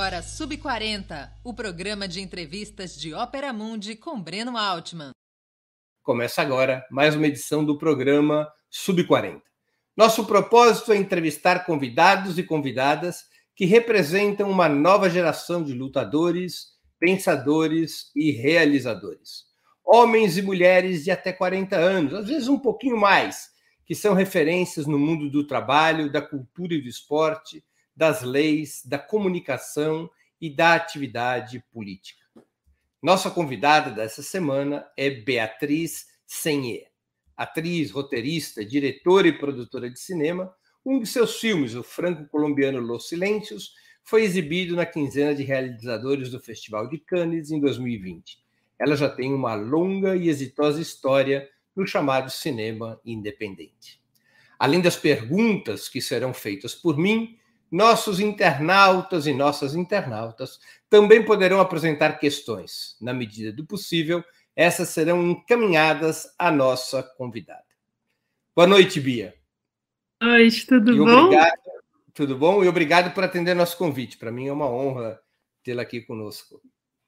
[0.00, 5.10] agora Sub40, o programa de entrevistas de Ópera Mundi com Breno Altman.
[6.02, 9.42] Começa agora mais uma edição do programa Sub40.
[9.94, 13.24] Nosso propósito é entrevistar convidados e convidadas
[13.54, 19.44] que representam uma nova geração de lutadores, pensadores e realizadores.
[19.84, 23.50] Homens e mulheres de até 40 anos, às vezes um pouquinho mais,
[23.84, 27.62] que são referências no mundo do trabalho, da cultura e do esporte,
[28.00, 30.08] das leis, da comunicação
[30.40, 32.24] e da atividade política.
[33.02, 36.86] Nossa convidada dessa semana é Beatriz Senhê,
[37.36, 40.50] atriz, roteirista, diretora e produtora de cinema.
[40.82, 46.40] Um de seus filmes, o franco-colombiano Los Silêncios, foi exibido na quinzena de realizadores do
[46.40, 48.38] Festival de Cannes em 2020.
[48.78, 54.00] Ela já tem uma longa e exitosa história no chamado cinema independente.
[54.58, 57.38] Além das perguntas que serão feitas por mim,
[57.70, 62.96] nossos internautas e nossas internautas também poderão apresentar questões.
[63.00, 64.24] Na medida do possível,
[64.56, 67.64] essas serão encaminhadas à nossa convidada.
[68.54, 69.34] Boa noite, Bia.
[70.20, 71.24] Boa noite, tudo e bom?
[71.26, 71.60] Obrigado,
[72.12, 72.64] tudo bom?
[72.64, 74.18] E obrigado por atender nosso convite.
[74.18, 75.20] Para mim é uma honra
[75.62, 76.60] tê-la aqui conosco.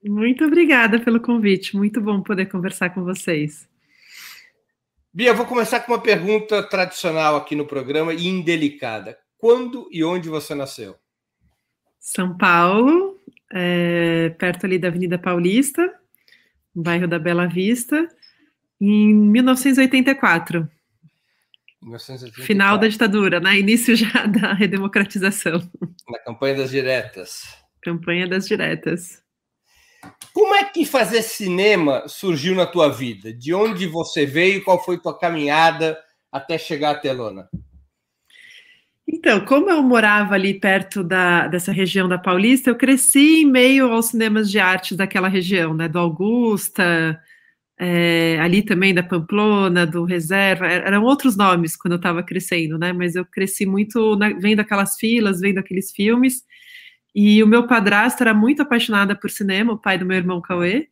[0.04, 1.76] Muito obrigada pelo convite.
[1.76, 3.68] Muito bom poder conversar com vocês.
[5.12, 9.18] Bia, vou começar com uma pergunta tradicional aqui no programa e indelicada.
[9.42, 10.94] Quando e onde você nasceu?
[11.98, 13.18] São Paulo,
[13.52, 15.82] é, perto ali da Avenida Paulista,
[16.72, 18.06] no bairro da Bela Vista,
[18.80, 20.70] em 1984.
[21.82, 22.44] 1984.
[22.44, 23.58] Final da ditadura, né?
[23.58, 25.60] Início já da redemocratização.
[26.08, 27.42] Na campanha das diretas.
[27.82, 29.24] Campanha das diretas.
[30.32, 33.32] Como é que fazer cinema surgiu na tua vida?
[33.32, 34.62] De onde você veio?
[34.62, 35.98] Qual foi tua caminhada
[36.30, 37.50] até chegar à telona?
[39.24, 43.92] Então, como eu morava ali perto da, dessa região da Paulista, eu cresci em meio
[43.92, 45.86] aos cinemas de arte daquela região, né?
[45.86, 47.20] Do Augusta,
[47.78, 52.76] é, ali também da Pamplona, do Reserva, er, eram outros nomes quando eu estava crescendo,
[52.76, 52.92] né?
[52.92, 56.42] Mas eu cresci muito na, vendo aquelas filas, vendo aqueles filmes.
[57.14, 60.88] E o meu padrasto era muito apaixonado por cinema, o pai do meu irmão Cauê.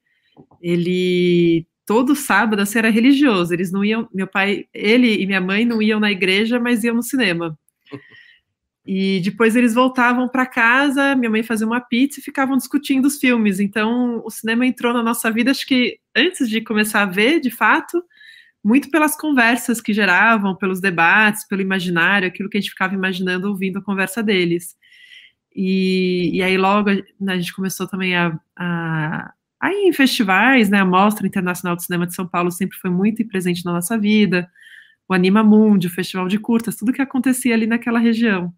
[0.62, 3.52] Ele todo sábado assim, era religioso.
[3.52, 6.94] Eles não iam, meu pai, ele e minha mãe não iam na igreja, mas iam
[6.94, 7.58] no cinema.
[8.86, 13.18] E depois eles voltavam para casa, minha mãe fazia uma pizza e ficavam discutindo os
[13.18, 13.60] filmes.
[13.60, 17.50] Então, o cinema entrou na nossa vida, acho que antes de começar a ver, de
[17.50, 18.02] fato,
[18.64, 23.48] muito pelas conversas que geravam, pelos debates, pelo imaginário, aquilo que a gente ficava imaginando
[23.48, 24.74] ouvindo a conversa deles.
[25.54, 26.90] E, e aí logo
[27.20, 30.78] né, a gente começou também a, a, a ir em festivais, né?
[30.80, 34.48] A Mostra Internacional de Cinema de São Paulo sempre foi muito presente na nossa vida
[35.10, 38.54] o Anima Mundi, o Festival de Curtas, tudo que acontecia ali naquela região.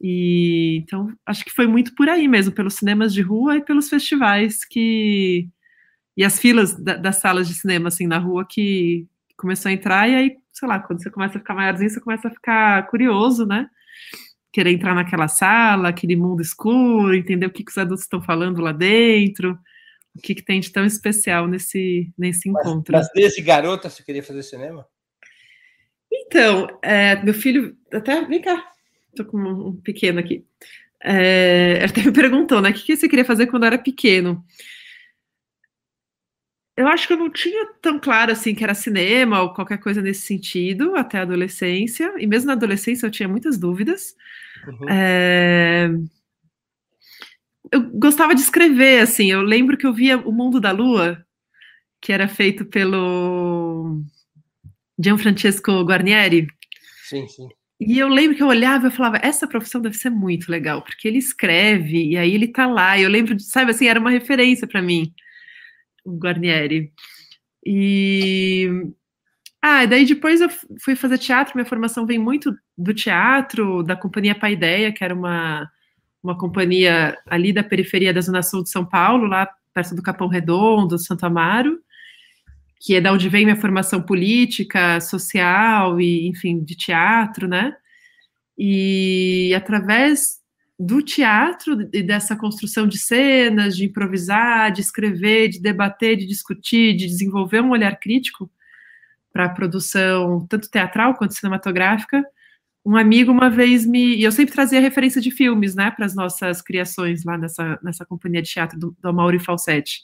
[0.00, 3.88] E então acho que foi muito por aí mesmo, pelos cinemas de rua e pelos
[3.88, 5.48] festivais que
[6.16, 9.06] e as filas da, das salas de cinema assim na rua que
[9.36, 12.28] começou a entrar e aí, sei lá, quando você começa a ficar maiorzinho, você começa
[12.28, 13.68] a ficar curioso, né?
[14.52, 18.62] Querer entrar naquela sala, aquele mundo escuro, entender o que, que os adultos estão falando
[18.62, 19.58] lá dentro,
[20.14, 22.92] o que, que tem de tão especial nesse, nesse encontro.
[22.92, 24.86] Mas, mas desde garota você queria fazer cinema?
[26.10, 28.64] Então, é, meu filho, até, vem cá,
[29.16, 30.44] tô com um pequeno aqui.
[31.02, 34.44] É, até me perguntou, né, o que você queria fazer quando era pequeno?
[36.76, 40.02] Eu acho que eu não tinha tão claro assim que era cinema ou qualquer coisa
[40.02, 44.14] nesse sentido até a adolescência, e mesmo na adolescência eu tinha muitas dúvidas.
[44.66, 44.88] Uhum.
[44.90, 45.88] É,
[47.72, 51.24] eu gostava de escrever, assim, eu lembro que eu via O Mundo da Lua,
[52.00, 54.02] que era feito pelo
[54.98, 56.46] Gianfrancesco Guarnieri.
[57.08, 57.48] Sim, sim.
[57.78, 61.06] E eu lembro que eu olhava e falava, essa profissão deve ser muito legal, porque
[61.06, 62.98] ele escreve e aí ele tá lá.
[62.98, 65.12] Eu lembro, sabe assim, era uma referência para mim,
[66.04, 66.92] o Guarnieri.
[67.64, 68.70] E
[69.60, 70.48] ah, daí depois eu
[70.80, 75.70] fui fazer teatro, minha formação vem muito do teatro, da companhia Paideia, que era uma,
[76.22, 80.28] uma companhia ali da periferia da Zona Sul de São Paulo, lá perto do Capão
[80.28, 81.78] Redondo, Santo Amaro
[82.80, 87.74] que é da onde vem minha formação política, social e, enfim, de teatro, né?
[88.58, 90.40] E através
[90.78, 96.94] do teatro e dessa construção de cenas, de improvisar, de escrever, de debater, de discutir,
[96.94, 98.50] de desenvolver um olhar crítico
[99.32, 102.22] para a produção tanto teatral quanto cinematográfica,
[102.84, 104.16] um amigo uma vez me.
[104.16, 108.06] E eu sempre trazia referência de filmes, né, para as nossas criações lá nessa, nessa
[108.06, 110.02] companhia de teatro do, do Mauri Falsetti.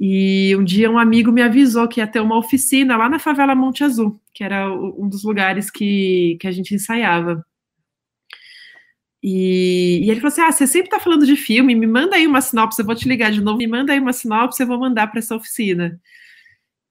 [0.00, 3.54] E um dia um amigo me avisou que ia ter uma oficina lá na favela
[3.54, 7.44] Monte Azul, que era um dos lugares que, que a gente ensaiava.
[9.22, 12.26] E, e, ele falou assim: Ah, você sempre tá falando de filme, me manda aí
[12.26, 14.78] uma sinopse, eu vou te ligar de novo, me manda aí uma sinopse, eu vou
[14.78, 16.00] mandar para essa oficina.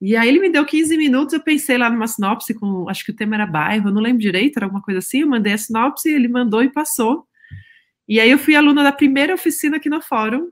[0.00, 3.10] E aí ele me deu 15 minutos, eu pensei lá numa sinopse com, acho que
[3.10, 5.58] o tema era bairro, eu não lembro direito, era alguma coisa assim, eu mandei a
[5.58, 7.26] sinopse, ele mandou e passou.
[8.06, 10.50] E aí eu fui aluna da primeira oficina aqui no fórum,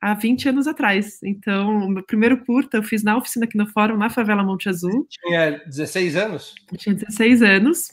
[0.00, 1.22] há 20 anos atrás.
[1.22, 4.68] Então, o meu primeiro curta eu fiz na oficina aqui no fórum, na favela Monte
[4.68, 5.06] Azul.
[5.08, 6.54] Tinha 16 anos?
[6.72, 7.88] Eu tinha 16 anos.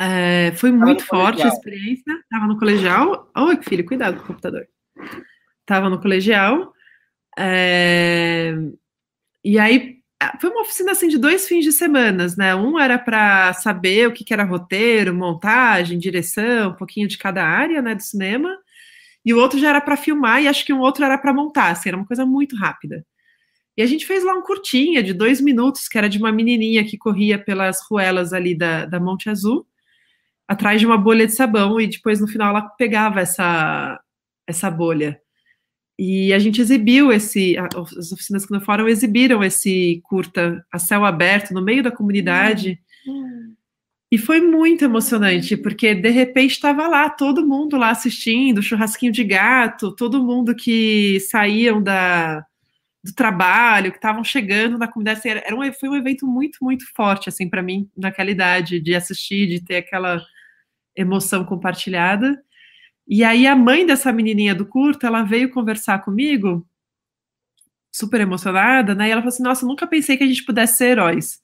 [0.00, 1.50] É, foi Tava muito forte colegial.
[1.50, 2.12] a experiência.
[2.14, 3.30] Estava no colegial.
[3.36, 4.66] Oi, filho, cuidado com o computador.
[5.60, 6.72] Estava no colegial.
[7.38, 8.54] É,
[9.44, 10.02] e aí
[10.40, 12.54] foi uma oficina assim de dois fins de semana, né?
[12.54, 17.44] Um era para saber o que, que, era roteiro, montagem, direção, um pouquinho de cada
[17.44, 18.56] área, né, do cinema.
[19.24, 21.70] E o outro já era para filmar e acho que um outro era para montar,
[21.70, 23.04] assim, era uma coisa muito rápida.
[23.76, 26.84] E a gente fez lá um curtinha de dois minutos, que era de uma menininha
[26.84, 29.66] que corria pelas ruelas ali da, da Monte Azul,
[30.46, 33.98] atrás de uma bolha de sabão, e depois no final ela pegava essa,
[34.46, 35.18] essa bolha.
[35.98, 41.04] E a gente exibiu esse, as oficinas que no fórum exibiram esse curta a céu
[41.04, 42.78] aberto no meio da comunidade.
[43.06, 43.41] Uhum.
[44.12, 49.24] E foi muito emocionante, porque de repente estava lá todo mundo lá assistindo, churrasquinho de
[49.24, 52.44] gato, todo mundo que saíam da,
[53.02, 55.20] do trabalho, que estavam chegando na comunidade.
[55.20, 58.94] Assim, era um, foi um evento muito, muito forte assim para mim naquela idade de
[58.94, 60.22] assistir, de ter aquela
[60.94, 62.38] emoção compartilhada.
[63.08, 66.66] E aí a mãe dessa menininha do curto, ela veio conversar comigo,
[67.90, 69.08] super emocionada, né?
[69.08, 71.40] E ela falou assim: "Nossa, nunca pensei que a gente pudesse ser heróis".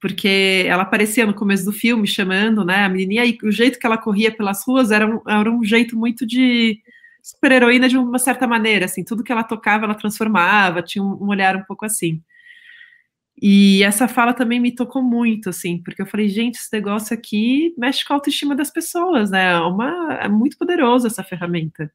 [0.00, 3.86] Porque ela aparecia no começo do filme chamando, né, a menininha e o jeito que
[3.86, 6.80] ela corria pelas ruas era um, era um jeito muito de
[7.22, 11.28] super-heroína de uma certa maneira, assim, tudo que ela tocava ela transformava, tinha um, um
[11.28, 12.22] olhar um pouco assim.
[13.40, 17.74] E essa fala também me tocou muito, assim, porque eu falei, gente, esse negócio aqui
[17.76, 19.52] mexe com a autoestima das pessoas, né?
[19.52, 21.90] É, uma, é muito poderoso essa ferramenta.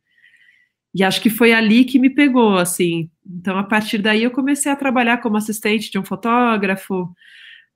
[0.94, 3.10] E acho que foi ali que me pegou, assim.
[3.26, 7.10] Então, a partir daí, eu comecei a trabalhar como assistente de um fotógrafo.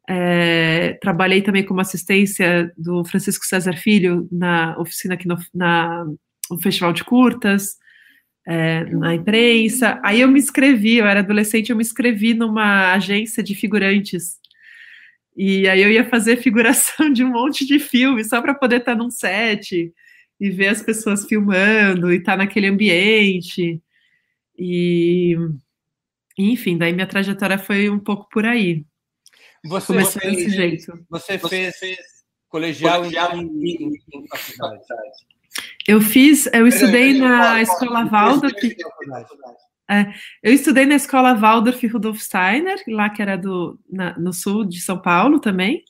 [0.07, 6.05] É, trabalhei também como assistência do Francisco César Filho na oficina aqui no, na,
[6.49, 7.77] no Festival de Curtas
[8.45, 9.99] é, na imprensa.
[10.03, 14.37] Aí eu me inscrevi, eu era adolescente, eu me inscrevi numa agência de figurantes.
[15.35, 18.95] E aí eu ia fazer figuração de um monte de filme só para poder estar
[18.95, 19.91] num set
[20.39, 23.81] e ver as pessoas filmando e estar naquele ambiente.
[24.57, 25.35] E
[26.37, 28.85] enfim, daí minha trajetória foi um pouco por aí.
[29.65, 31.05] Você Começou fez, desse jeito.
[31.09, 31.97] Você fez, fez
[32.49, 34.81] colegial, colegial em, em, em faculdade.
[35.87, 38.55] Eu fiz, eu estudei na escola Waldorf.
[39.89, 44.65] É, eu estudei na escola Waldorf Rudolf Steiner, lá que era do, na, no sul
[44.65, 45.83] de São Paulo também.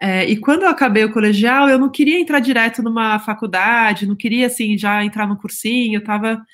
[0.00, 4.16] É, e quando eu acabei o colegial, eu não queria entrar direto numa faculdade, não
[4.16, 6.44] queria assim já entrar no cursinho, eu estava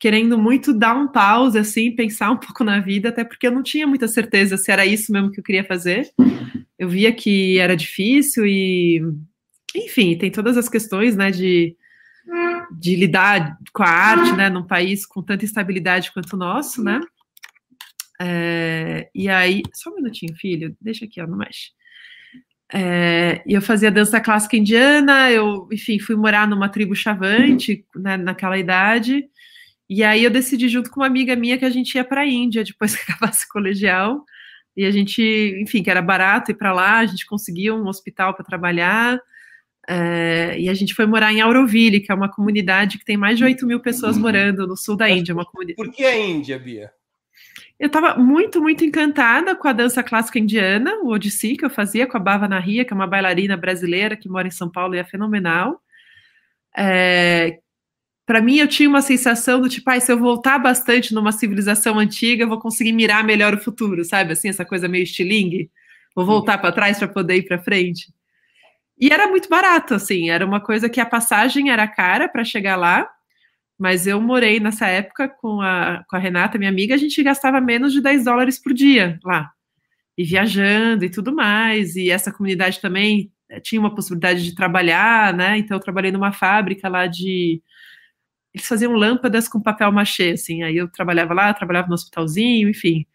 [0.00, 3.62] querendo muito dar um pause, assim, pensar um pouco na vida, até porque eu não
[3.62, 6.10] tinha muita certeza se era isso mesmo que eu queria fazer.
[6.78, 9.02] Eu via que era difícil e,
[9.76, 11.76] enfim, tem todas as questões, né, de
[12.78, 17.00] de lidar com a arte, né, num país com tanta instabilidade quanto o nosso, né?
[18.20, 21.70] É, e aí, só um minutinho, filho, deixa aqui, ó, não mexe.
[22.72, 28.16] É, e eu fazia dança clássica indiana, eu, enfim, fui morar numa tribo chavante, né,
[28.16, 29.24] naquela idade,
[29.90, 32.26] e aí eu decidi junto com uma amiga minha que a gente ia para a
[32.26, 34.24] Índia depois que acabasse o colegial,
[34.76, 35.20] e a gente,
[35.60, 39.20] enfim, que era barato ir para lá, a gente conseguia um hospital para trabalhar,
[39.88, 43.36] é, e a gente foi morar em Auroville, que é uma comunidade que tem mais
[43.36, 45.34] de 8 mil pessoas morando no sul da Índia.
[45.34, 45.76] Uma comunidade...
[45.76, 46.92] Por que a Índia, Bia?
[47.78, 52.06] Eu estava muito, muito encantada com a dança clássica indiana, o Odissi, que eu fazia
[52.06, 54.98] com a Bava Nahia, que é uma bailarina brasileira que mora em São Paulo e
[54.98, 55.80] é fenomenal.
[56.76, 57.58] É,
[58.30, 61.98] para mim, eu tinha uma sensação do tipo, ah, se eu voltar bastante numa civilização
[61.98, 64.34] antiga, eu vou conseguir mirar melhor o futuro, sabe?
[64.34, 65.68] Assim, essa coisa meio estilingue.
[66.14, 68.06] Vou voltar para trás para poder ir para frente.
[68.96, 72.76] E era muito barato, assim, era uma coisa que a passagem era cara para chegar
[72.76, 73.10] lá,
[73.76, 77.60] mas eu morei nessa época com a, com a Renata, minha amiga, a gente gastava
[77.60, 79.50] menos de 10 dólares por dia lá,
[80.16, 85.34] e viajando e tudo mais, e essa comunidade também eh, tinha uma possibilidade de trabalhar,
[85.34, 87.60] né, então eu trabalhei numa fábrica lá de...
[88.54, 93.06] Eles faziam lâmpadas com papel machê, assim, aí eu trabalhava lá, trabalhava no hospitalzinho, enfim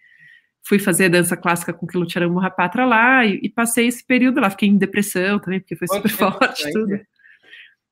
[0.68, 4.50] fui fazer dança clássica com Kilutiaram Mohapatra lá e, e, passei esse período lá.
[4.50, 7.00] Fiquei em depressão também, porque foi super forte tudo.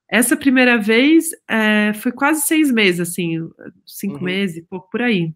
[0.10, 3.48] Essa primeira vez é, foi quase seis meses, assim,
[3.86, 4.24] cinco uhum.
[4.24, 5.34] meses, pouco por aí.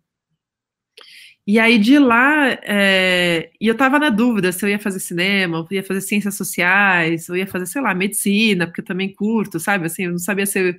[1.46, 5.60] E aí de lá, é, e eu estava na dúvida se eu ia fazer cinema,
[5.60, 9.60] ou ia fazer ciências sociais, ou ia fazer, sei lá, medicina, porque eu também curto,
[9.60, 9.86] sabe?
[9.86, 10.76] Assim, eu não sabia se eu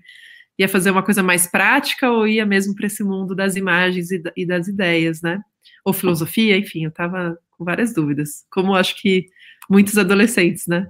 [0.58, 4.22] ia fazer uma coisa mais prática ou ia mesmo para esse mundo das imagens e,
[4.36, 5.40] e, das ideias, né?
[5.84, 9.26] Ou filosofia, enfim, eu estava com várias dúvidas, como acho que
[9.70, 10.88] muitos adolescentes, né?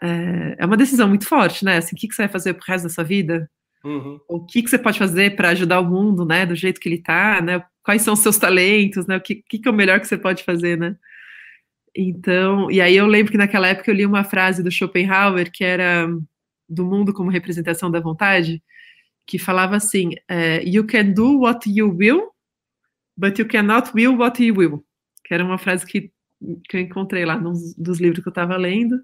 [0.00, 1.76] É, é uma decisão muito forte, né?
[1.76, 3.50] Assim, o que, que você vai fazer pro resto da sua vida?
[3.84, 4.18] Uhum.
[4.28, 6.46] O que, que você pode fazer para ajudar o mundo, né?
[6.46, 7.62] Do jeito que ele está, né?
[7.82, 9.16] Quais são os seus talentos, né?
[9.16, 10.96] O que, que, que é o melhor que você pode fazer, né?
[11.94, 15.64] Então, e aí eu lembro que naquela época eu li uma frase do Schopenhauer que
[15.64, 16.08] era
[16.68, 18.62] do mundo como representação da vontade,
[19.28, 22.30] que falava assim: é, You can do what you will,
[23.16, 24.84] but you cannot will what you will.
[25.24, 26.10] Que era uma frase que,
[26.68, 28.98] que eu encontrei lá nos dos livros que eu estava lendo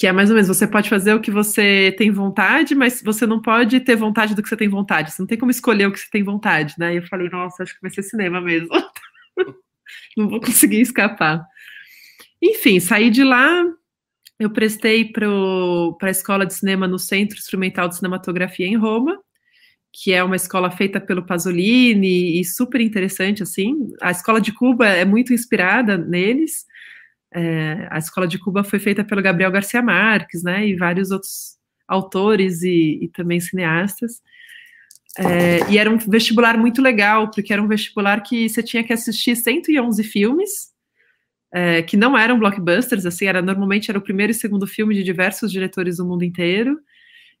[0.00, 3.26] que é mais ou menos, você pode fazer o que você tem vontade, mas você
[3.26, 5.12] não pode ter vontade do que você tem vontade.
[5.12, 6.94] Você não tem como escolher o que você tem vontade, né?
[6.94, 8.70] E eu falei, nossa, acho que vai ser cinema mesmo.
[10.16, 11.44] não vou conseguir escapar.
[12.40, 13.62] Enfim, saí de lá,
[14.40, 15.28] eu prestei para
[16.00, 19.20] a escola de cinema no Centro Instrumental de Cinematografia em Roma,
[19.92, 23.90] que é uma escola feita pelo Pasolini e super interessante, assim.
[24.00, 26.64] A escola de Cuba é muito inspirada neles.
[27.34, 31.58] É, a escola de Cuba foi feita pelo Gabriel Garcia Marques, né, e vários outros
[31.86, 34.22] autores e, e também cineastas.
[35.18, 38.92] É, e era um vestibular muito legal, porque era um vestibular que você tinha que
[38.92, 40.69] assistir 111 filmes,
[41.52, 45.02] é, que não eram blockbusters, assim, era normalmente era o primeiro e segundo filme de
[45.02, 46.78] diversos diretores do mundo inteiro.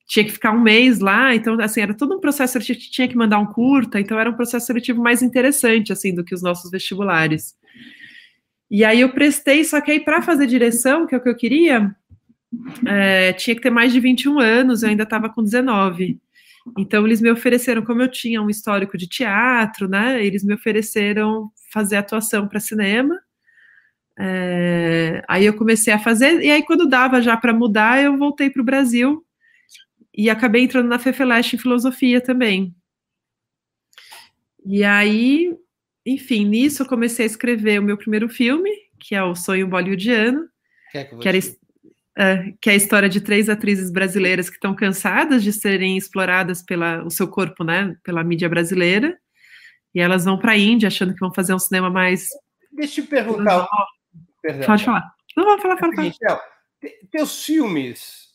[0.06, 3.16] Tinha que ficar um mês lá, então, assim, era todo um processo seletivo, tinha que
[3.16, 6.70] mandar um curta, então era um processo seletivo mais interessante, assim, do que os nossos
[6.70, 7.54] vestibulares.
[8.70, 11.36] E aí eu prestei, só que aí para fazer direção, que é o que eu
[11.36, 11.94] queria,
[12.86, 16.18] é, tinha que ter mais de 21 anos, eu ainda estava com 19.
[16.78, 20.24] Então eles me ofereceram, como eu tinha um histórico de teatro, né?
[20.24, 23.18] Eles me ofereceram fazer atuação para cinema.
[24.22, 28.50] É, aí eu comecei a fazer, e aí quando dava já para mudar, eu voltei
[28.50, 29.24] para o Brasil
[30.14, 32.74] e acabei entrando na FEFELESH em filosofia também.
[34.66, 35.56] E aí
[36.04, 40.48] enfim, nisso eu comecei a escrever o meu primeiro filme, que é o Sonho Bollywoodiano,
[40.90, 44.74] que, é que, era, uh, que é a história de três atrizes brasileiras que estão
[44.74, 49.16] cansadas de serem exploradas pela o seu corpo, né, pela mídia brasileira,
[49.94, 52.28] e elas vão para a Índia achando que vão fazer um cinema mais.
[52.72, 53.66] Deixa eu perguntar.
[54.42, 54.66] Perdão.
[54.66, 55.14] Pode falar.
[55.36, 56.42] Não, vou falar, fala, fala.
[57.10, 58.30] Teus filmes,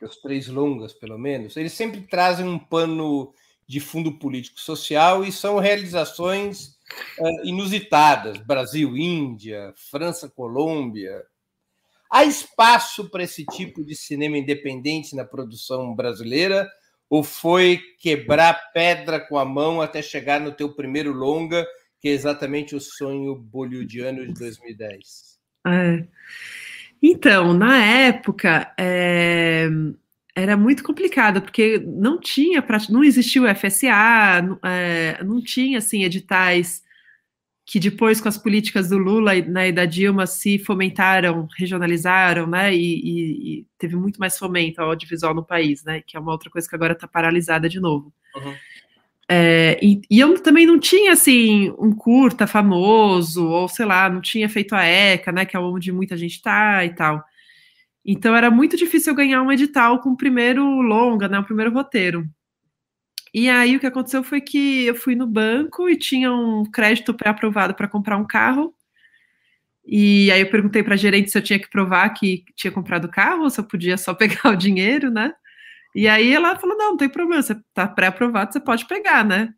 [0.00, 3.32] os três longas, pelo menos, eles sempre trazem um pano
[3.66, 6.76] de fundo político social e são realizações
[7.18, 11.22] uh, inusitadas Brasil, Índia, França, Colômbia.
[12.10, 16.70] Há espaço para esse tipo de cinema independente na produção brasileira?
[17.08, 21.66] Ou foi quebrar pedra com a mão até chegar no teu primeiro longa,
[22.00, 25.31] que é exatamente o sonho bollywoodiano de 2010?
[25.66, 26.06] É.
[27.02, 29.68] Então, na época, é,
[30.34, 36.82] era muito complicado, porque não tinha, não existia o FSA, é, não tinha, assim, editais
[37.64, 42.74] que depois, com as políticas do Lula né, e da Dilma, se fomentaram, regionalizaram, né,
[42.74, 46.32] e, e, e, teve muito mais fomento ao audiovisual no país, né, que é uma
[46.32, 48.12] outra coisa que agora está paralisada de novo.
[48.36, 48.54] Uhum.
[49.34, 54.20] É, e, e, eu também não tinha, assim, um curta famoso, ou sei lá, não
[54.20, 57.24] tinha feito a ECA, né, que é onde muita gente está e tal.
[58.04, 61.72] Então era muito difícil eu ganhar um edital com o primeiro longa, né, o primeiro
[61.72, 62.28] roteiro.
[63.32, 67.14] E aí o que aconteceu foi que eu fui no banco e tinha um crédito
[67.14, 68.74] pré-aprovado para comprar um carro.
[69.86, 73.06] E aí eu perguntei para a gerente se eu tinha que provar que tinha comprado
[73.06, 75.32] o carro ou se eu podia só pegar o dinheiro, né?
[75.94, 79.52] E aí ela falou: não, não tem problema, você está pré-aprovado, você pode pegar, né?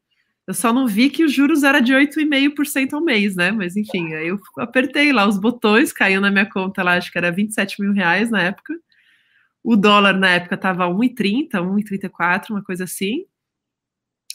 [0.47, 3.50] Eu só não vi que os juros era de 8,5% ao mês, né?
[3.50, 7.17] Mas enfim, aí eu apertei lá os botões, caiu na minha conta lá, acho que
[7.17, 8.75] era 27 mil reais na época.
[9.62, 13.25] O dólar na época estava 1,30, 1,34, uma coisa assim.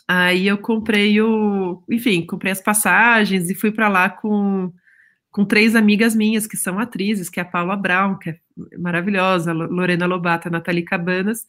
[0.08, 4.74] Aí eu comprei o, enfim, comprei as passagens e fui para lá com,
[5.29, 8.39] com três amigas minhas que são atrizes, que é a Paula Brown, que é
[8.79, 11.46] maravilhosa, Lorena Lobata, Nathalie Cabanas,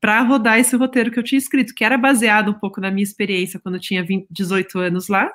[0.00, 3.04] para rodar esse roteiro que eu tinha escrito, que era baseado um pouco na minha
[3.04, 5.30] experiência quando eu tinha 20, 18 anos lá,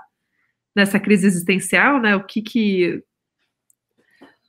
[0.76, 2.16] nessa crise existencial, né?
[2.16, 3.04] O que que.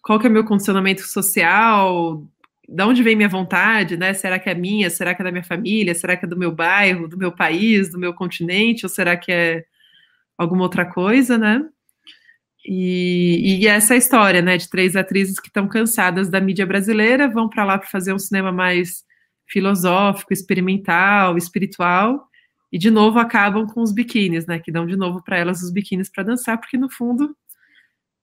[0.03, 2.27] Qual que é o meu condicionamento social?
[2.69, 4.15] Da onde vem minha vontade, né?
[4.15, 4.89] Será que é minha?
[4.89, 5.95] Será que é da minha família?
[5.95, 8.87] Será que é do meu bairro, do meu país, do meu continente?
[8.87, 9.65] Ou será que é
[10.39, 11.63] alguma outra coisa, né?
[12.65, 14.57] E, e essa história, né?
[14.57, 18.19] De três atrizes que estão cansadas da mídia brasileira, vão para lá para fazer um
[18.19, 19.06] cinema mais
[19.47, 22.29] filosófico, experimental, espiritual,
[22.73, 24.59] e de novo acabam com os biquínis, né?
[24.59, 27.35] Que dão de novo para elas os biquínis para dançar, porque no fundo,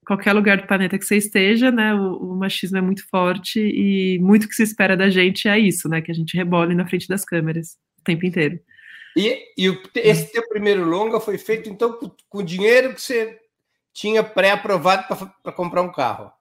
[0.05, 1.93] qualquer lugar do planeta que você esteja, né?
[1.93, 5.87] O, o, machismo é muito forte e muito que se espera da gente é isso,
[5.87, 6.01] né?
[6.01, 8.59] Que a gente rebole na frente das câmeras o tempo inteiro.
[9.15, 13.01] E, e o, esse teu primeiro longa foi feito então com, com o dinheiro que
[13.01, 13.39] você
[13.93, 15.05] tinha pré-aprovado
[15.41, 16.31] para comprar um carro.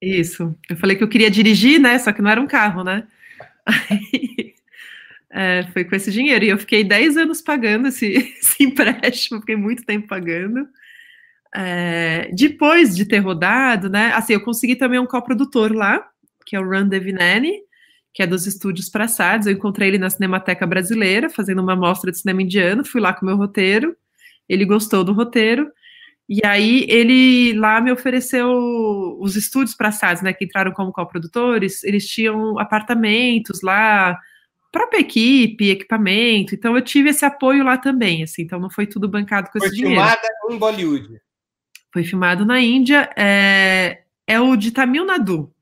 [0.00, 0.56] Isso.
[0.68, 1.98] Eu falei que eu queria dirigir, né?
[1.98, 3.06] Só que não era um carro, né?
[3.66, 4.54] Aí,
[5.30, 6.44] é, foi com esse dinheiro.
[6.44, 8.06] E eu fiquei 10 anos pagando esse,
[8.40, 10.68] esse empréstimo, fiquei muito tempo pagando.
[11.54, 14.12] É, depois de ter rodado, né?
[14.14, 16.06] Assim, eu consegui também um coprodutor lá,
[16.46, 17.60] que é o Ran Devineni,
[18.12, 19.46] que é dos estúdios Praçados.
[19.46, 22.84] Eu encontrei ele na Cinemateca Brasileira, fazendo uma mostra de cinema indiano.
[22.84, 23.96] Fui lá com o meu roteiro.
[24.48, 25.70] Ele gostou do roteiro.
[26.32, 28.48] E aí ele lá me ofereceu
[29.20, 30.32] os estúdios Praçados, né?
[30.32, 31.84] Que entraram como coprodutores.
[31.84, 34.18] Eles tinham apartamentos lá,
[34.72, 36.54] própria equipe, equipamento.
[36.54, 38.44] Então eu tive esse apoio lá também, assim.
[38.44, 40.00] Então não foi tudo bancado com foi esse dinheiro.
[40.00, 41.20] Foi filmada em Bollywood.
[41.92, 43.10] Foi filmado na Índia.
[43.14, 45.52] É, é o de Tamil Nadu.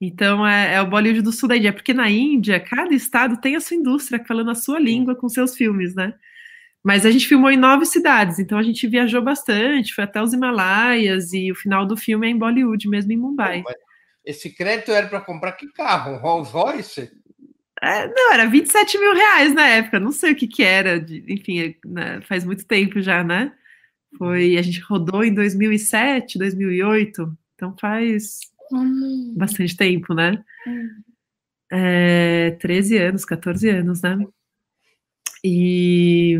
[0.00, 3.54] Então é, é, o Bollywood do sul da Índia, porque na Índia cada estado tem
[3.54, 6.12] a sua indústria falando a sua língua com seus filmes, né?
[6.84, 10.32] Mas a gente filmou em nove cidades, então a gente viajou bastante, foi até os
[10.32, 13.64] Himalaias e o final do filme é em Bollywood, mesmo em Mumbai.
[14.24, 16.12] Esse crédito era para comprar que carro?
[16.12, 17.10] Um Rolls Royce?
[17.82, 21.24] É, não, era 27 mil reais na época, não sei o que que era, de,
[21.28, 23.52] enfim, né, faz muito tempo já, né?
[24.16, 28.40] Foi, a gente rodou em 2007, 2008, então faz
[28.72, 29.34] hum.
[29.36, 30.42] bastante tempo, né?
[30.66, 31.02] Hum.
[31.70, 34.16] É, 13 anos, 14 anos, né?
[35.44, 36.38] E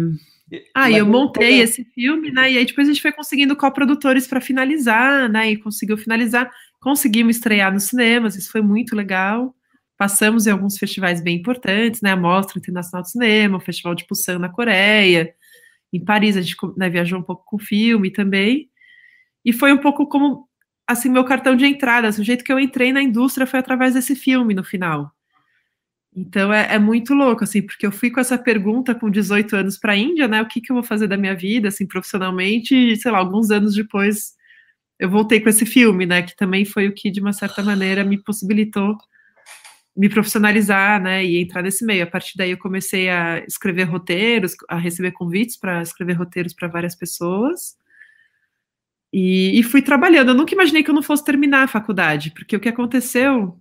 [0.75, 2.53] aí ah, eu montei esse filme, né?
[2.53, 5.51] E aí depois a gente foi conseguindo coprodutores para finalizar, né?
[5.51, 6.51] E conseguiu finalizar,
[6.81, 9.55] conseguimos estrear nos cinemas, isso foi muito legal.
[9.97, 12.13] Passamos em alguns festivais bem importantes, né?
[12.13, 15.35] A Mostra Internacional de Cinema, o Festival de Busan na Coreia,
[15.93, 18.71] em Paris a gente né, viajou um pouco com o filme também.
[19.45, 20.49] E foi um pouco como
[20.87, 23.95] assim meu cartão de entrada, assim, o jeito que eu entrei na indústria foi através
[23.95, 25.13] desse filme no final.
[26.19, 29.79] Então é, é, muito louco, assim, porque eu fui com essa pergunta com 18 anos
[29.79, 30.43] para a Índia, né?
[30.43, 33.51] O que, que eu vou fazer da minha vida, assim, profissionalmente, e, sei lá, alguns
[33.53, 34.35] anos depois
[34.99, 36.23] eu voltei com esse filme, né?
[36.23, 38.97] Que também foi o que, de uma certa maneira, me possibilitou
[39.97, 41.25] me profissionalizar, né?
[41.25, 42.05] E entrar nesse meio.
[42.05, 46.69] A partir daí eu comecei a escrever roteiros, a receber convites para escrever roteiros para
[46.69, 47.77] várias pessoas.
[49.13, 50.31] E, e, fui trabalhando.
[50.31, 53.59] Eu nunca imaginei que eu não fosse terminar a faculdade, porque o que aconteceu.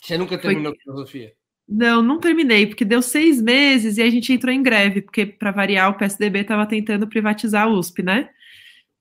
[0.00, 0.80] Você nunca terminou foi...
[0.82, 1.32] filosofia?
[1.68, 5.50] Não, não terminei, porque deu seis meses e a gente entrou em greve, porque, para
[5.50, 8.28] variar, o PSDB estava tentando privatizar a USP, né?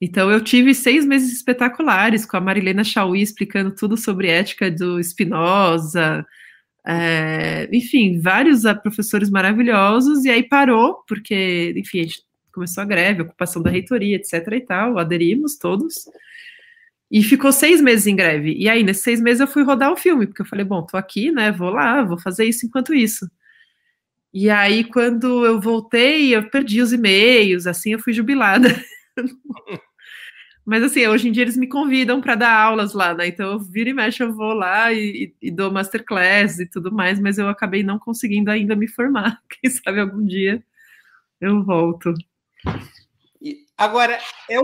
[0.01, 5.01] Então, eu tive seis meses espetaculares com a Marilena Chauí explicando tudo sobre ética do
[5.01, 6.25] Spinoza,
[6.85, 13.21] é, enfim, vários professores maravilhosos, e aí parou, porque, enfim, a gente começou a greve,
[13.21, 14.33] ocupação da reitoria, etc.
[14.53, 16.05] e tal, aderimos todos.
[17.11, 18.53] E ficou seis meses em greve.
[18.57, 20.97] E aí, nesses seis meses, eu fui rodar o filme, porque eu falei, bom, tô
[20.97, 21.51] aqui, né?
[21.51, 23.29] Vou lá, vou fazer isso enquanto isso.
[24.33, 28.67] E aí, quando eu voltei, eu perdi os e-mails, assim, eu fui jubilada.
[30.65, 33.27] Mas assim, hoje em dia eles me convidam para dar aulas lá, né?
[33.27, 37.19] Então eu viro e mexo, eu vou lá e, e, dou masterclass e tudo mais,
[37.19, 39.39] mas eu acabei não conseguindo ainda me formar.
[39.61, 40.63] Quem sabe algum dia
[41.39, 42.11] eu volto.
[43.77, 44.17] Agora,
[44.49, 44.57] é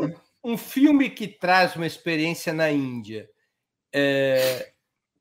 [0.43, 3.29] um filme que traz uma experiência na Índia,
[3.93, 4.71] é,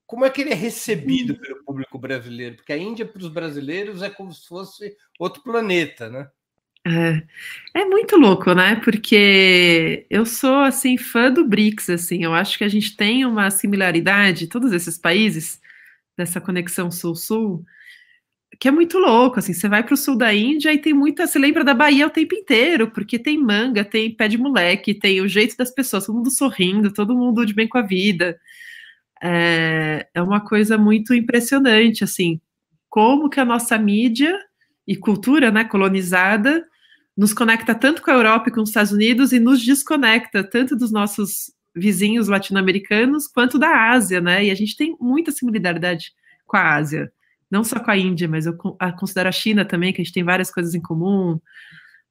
[0.05, 2.55] como é que ele é recebido pelo público brasileiro?
[2.57, 6.27] Porque a Índia, para os brasileiros, é como se fosse outro planeta, né?
[6.85, 8.75] É, é muito louco, né?
[8.83, 12.23] Porque eu sou assim fã do BRICS, assim.
[12.23, 15.61] Eu acho que a gente tem uma similaridade, todos esses países
[16.17, 17.63] dessa conexão sul-sul
[18.59, 21.25] que é muito louco, assim, você vai para o sul da Índia e tem muita,
[21.25, 25.21] você lembra da Bahia o tempo inteiro, porque tem manga, tem pé de moleque, tem
[25.21, 28.39] o jeito das pessoas, todo mundo sorrindo, todo mundo de bem com a vida.
[29.23, 32.41] É, é uma coisa muito impressionante, assim,
[32.89, 34.37] como que a nossa mídia
[34.87, 36.65] e cultura, né, colonizada,
[37.15, 40.75] nos conecta tanto com a Europa e com os Estados Unidos e nos desconecta tanto
[40.75, 46.11] dos nossos vizinhos latino-americanos quanto da Ásia, né, e a gente tem muita similaridade
[46.45, 47.11] com a Ásia
[47.51, 48.57] não só com a Índia, mas eu
[48.97, 51.39] considero a China também, que a gente tem várias coisas em comum,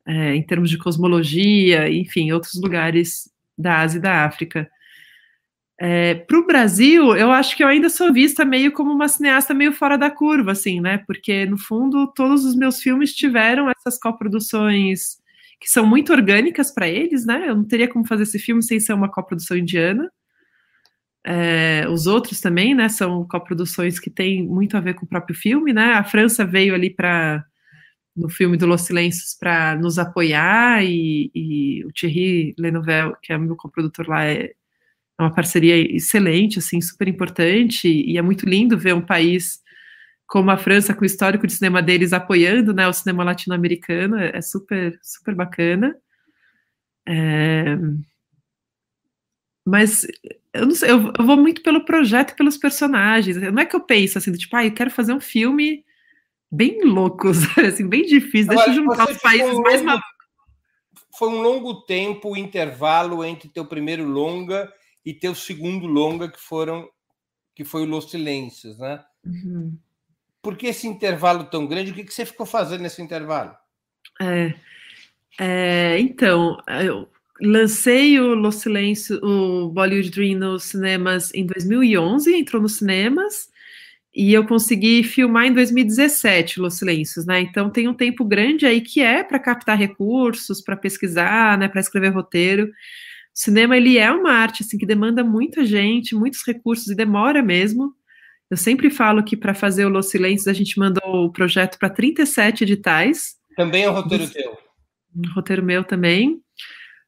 [0.07, 4.69] é, em termos de cosmologia, enfim, outros lugares da Ásia e da África.
[5.83, 9.55] É, para o Brasil, eu acho que eu ainda sou vista meio como uma cineasta
[9.55, 10.99] meio fora da curva, assim, né?
[11.07, 15.19] Porque, no fundo, todos os meus filmes tiveram essas coproduções
[15.59, 17.49] que são muito orgânicas para eles, né?
[17.49, 20.11] Eu não teria como fazer esse filme sem ser uma coprodução indiana.
[21.25, 25.37] É, os outros também, né, são coproduções que têm muito a ver com o próprio
[25.37, 25.93] filme, né?
[25.93, 27.45] A França veio ali para
[28.17, 33.39] no filme do Los Silêncios para nos apoiar e, e, o Thierry Lenovel, que é
[33.39, 34.53] meu coprodutor lá, é,
[35.19, 39.61] é uma parceria excelente, assim, super importante e é muito lindo ver um país
[40.27, 44.37] como a França, com o histórico de cinema deles, apoiando né, o cinema latino-americano, é,
[44.37, 45.95] é super, super bacana.
[47.07, 47.77] É...
[49.67, 50.07] Mas
[50.53, 53.37] eu não sei, eu, eu, vou muito pelo projeto e pelos personagens.
[53.37, 55.85] Não é que eu penso assim, tipo, ah, eu quero fazer um filme
[56.51, 57.29] bem louco,
[57.67, 60.11] assim, bem difícil, Agora, deixa eu juntar os países um mais malucos.
[61.17, 64.73] Foi um longo tempo o intervalo entre teu primeiro longa
[65.05, 66.89] e teu segundo longa, que foram
[67.55, 69.05] que foi o Los Silêncios, né?
[69.25, 69.77] Uhum.
[70.41, 71.91] Por que esse intervalo tão grande?
[71.91, 73.55] O que, que você ficou fazendo nesse intervalo?
[74.19, 74.55] É,
[75.39, 77.07] é, então, eu
[77.43, 83.49] lancei o Los Silêncios, o Bollywood Dream nos cinemas em 2011, entrou nos cinemas,
[84.15, 87.41] e eu consegui filmar em 2017 Los Silêncios, né?
[87.41, 91.81] Então tem um tempo grande aí que é para captar recursos, para pesquisar, né, para
[91.81, 92.67] escrever roteiro.
[92.67, 92.71] O
[93.33, 97.95] cinema ele é uma arte assim que demanda muita gente, muitos recursos e demora mesmo.
[98.51, 101.89] Eu sempre falo que para fazer o Los Silêncios a gente mandou o projeto para
[101.89, 103.37] 37 editais.
[103.57, 104.59] Também é um roteiro teu.
[105.15, 106.41] Um roteiro meu também,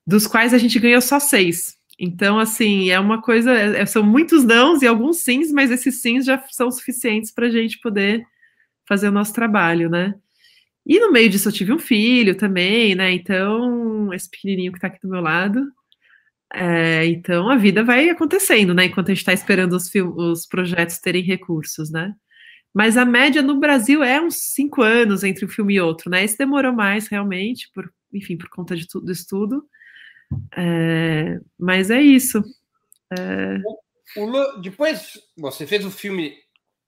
[0.07, 1.77] dos quais a gente ganhou só seis.
[1.99, 6.01] Então, assim, é uma coisa, é, é são muitos nãos e alguns sims, mas esses
[6.01, 8.25] sims já são suficientes para a gente poder
[8.89, 10.15] fazer o nosso trabalho, né?
[10.85, 13.13] E no meio disso eu tive um filho também, né?
[13.13, 15.65] Então, esse pequenininho que está aqui do meu lado,
[16.55, 18.87] é, então a vida vai acontecendo, né?
[18.87, 22.15] Enquanto a gente está esperando os, os projetos terem recursos, né?
[22.75, 26.25] Mas a média no Brasil é uns cinco anos entre um filme e outro, né?
[26.25, 29.65] Esse demorou mais realmente, por, enfim, por conta de tudo isso tudo.
[30.57, 32.43] É, mas é isso.
[33.11, 33.59] É...
[34.17, 36.37] O, o, depois você fez o um filme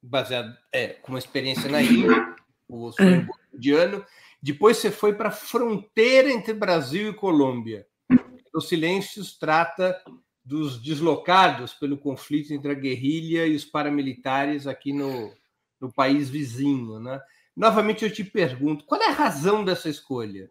[0.02, 2.34] baseado é, com uma experiência na ilha,
[2.68, 4.04] o sonho é.
[4.42, 7.86] Depois você foi para a fronteira entre Brasil e Colômbia.
[8.54, 9.98] O Silêncios trata
[10.44, 15.32] dos deslocados pelo conflito entre a guerrilha e os paramilitares aqui no,
[15.80, 17.00] no país vizinho.
[17.00, 17.18] Né?
[17.56, 20.50] Novamente eu te pergunto, qual é a razão dessa escolha?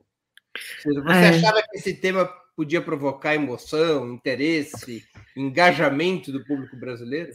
[0.83, 1.29] Você é.
[1.29, 5.03] achava que esse tema podia provocar emoção, interesse,
[5.35, 7.31] engajamento do público brasileiro?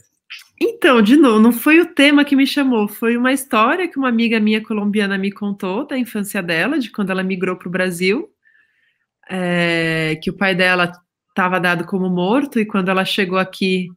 [0.61, 4.09] Então, de novo, não foi o tema que me chamou, foi uma história que uma
[4.09, 8.29] amiga minha colombiana me contou da infância dela, de quando ela migrou para o Brasil
[9.29, 10.91] é, que o pai dela
[11.29, 13.87] estava dado como morto e quando ela chegou aqui,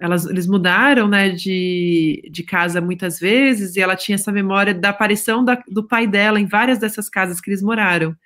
[0.00, 4.88] elas, eles mudaram, né, de, de casa muitas vezes e ela tinha essa memória da
[4.88, 8.16] aparição da, do pai dela em várias dessas casas que eles moraram.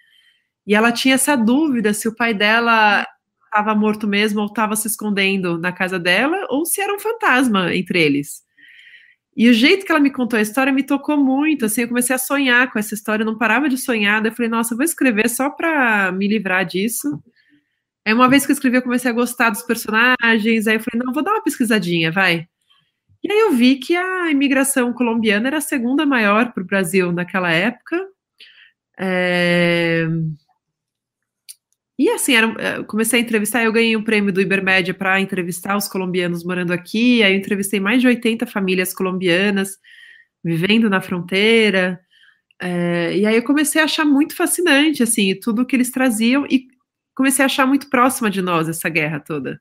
[0.67, 3.07] E ela tinha essa dúvida se o pai dela
[3.45, 7.75] estava morto mesmo ou estava se escondendo na casa dela ou se era um fantasma
[7.75, 8.43] entre eles.
[9.37, 12.15] E o jeito que ela me contou a história me tocou muito, assim, eu comecei
[12.15, 14.77] a sonhar com essa história, eu não parava de sonhar, daí eu falei, nossa, eu
[14.77, 17.23] vou escrever só para me livrar disso.
[18.05, 21.05] Aí uma vez que eu escrevi, eu comecei a gostar dos personagens, aí eu falei,
[21.05, 22.47] não, vou dar uma pesquisadinha, vai.
[23.23, 27.13] E aí eu vi que a imigração colombiana era a segunda maior para o Brasil
[27.13, 27.99] naquela época.
[28.99, 30.07] É...
[32.01, 35.77] E assim, era, eh, comecei a entrevistar, eu ganhei um prêmio do Ibermédia para entrevistar
[35.77, 39.77] os colombianos morando aqui, aí eu entrevistei mais de 80 famílias colombianas
[40.43, 42.01] vivendo na fronteira,
[42.59, 46.69] é, e aí eu comecei a achar muito fascinante, assim, tudo que eles traziam, e
[47.15, 49.61] comecei a achar muito próxima de nós essa guerra toda.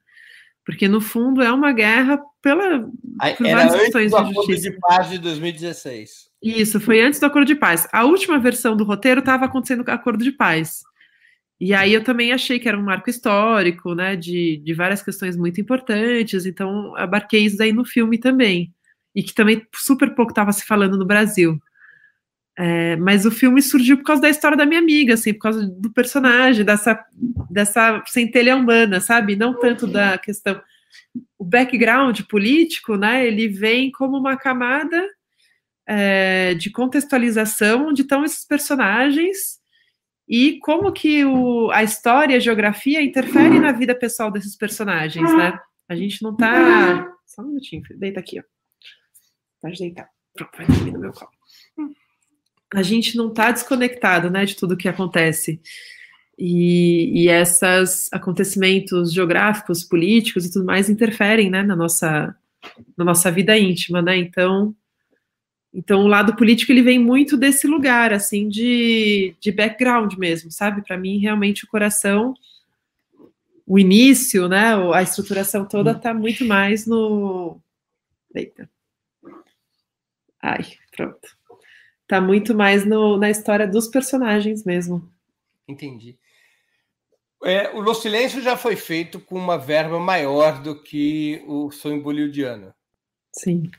[0.65, 2.79] Porque, no fundo, é uma guerra pela,
[3.35, 4.71] por Era várias questões de justiça.
[4.71, 6.29] de paz de 2016.
[6.41, 7.85] Isso, foi antes do Acordo de Paz.
[7.91, 10.83] A última versão do roteiro estava acontecendo com o Acordo de Paz.
[11.59, 15.35] E aí eu também achei que era um marco histórico, né, de, de várias questões
[15.35, 18.73] muito importantes, então abarquei isso daí no filme também,
[19.13, 21.59] e que também super pouco estava se falando no Brasil.
[22.57, 25.65] É, mas o filme surgiu por causa da história da minha amiga, assim, por causa
[25.67, 27.05] do personagem, dessa,
[27.49, 29.35] dessa centelha humana, sabe?
[29.35, 30.61] Não tanto da questão.
[31.37, 35.07] O background político, né, ele vem como uma camada
[35.87, 39.58] é, de contextualização onde estão esses personagens
[40.29, 45.59] e como que o, a história, a geografia interfere na vida pessoal desses personagens, né?
[45.89, 47.11] A gente não tá.
[47.25, 48.43] Só um minutinho, deita aqui, ó.
[49.59, 50.07] Pode deitar.
[50.35, 51.31] Pronto, vai dormir no meu colo.
[52.71, 55.59] A gente não tá desconectado, né, de tudo que acontece.
[56.37, 62.35] E, e esses acontecimentos geográficos, políticos e tudo mais interferem, né, na nossa,
[62.95, 64.15] na nossa vida íntima, né?
[64.15, 64.75] Então,
[65.73, 70.81] então, o lado político ele vem muito desse lugar, assim, de, de background mesmo, sabe?
[70.81, 72.33] Para mim, realmente, o coração,
[73.67, 74.73] o início, né?
[74.93, 77.61] A estruturação toda está muito mais no.
[78.33, 78.69] Eita.
[80.41, 81.37] Ai, pronto.
[82.07, 85.07] Tá muito mais no, na história dos personagens mesmo.
[85.67, 86.17] Entendi.
[87.43, 92.01] É, o Los Silêncio já foi feito com uma verba maior do que o Sonho
[92.01, 92.73] Bollywoodiano.
[93.31, 93.69] Sim.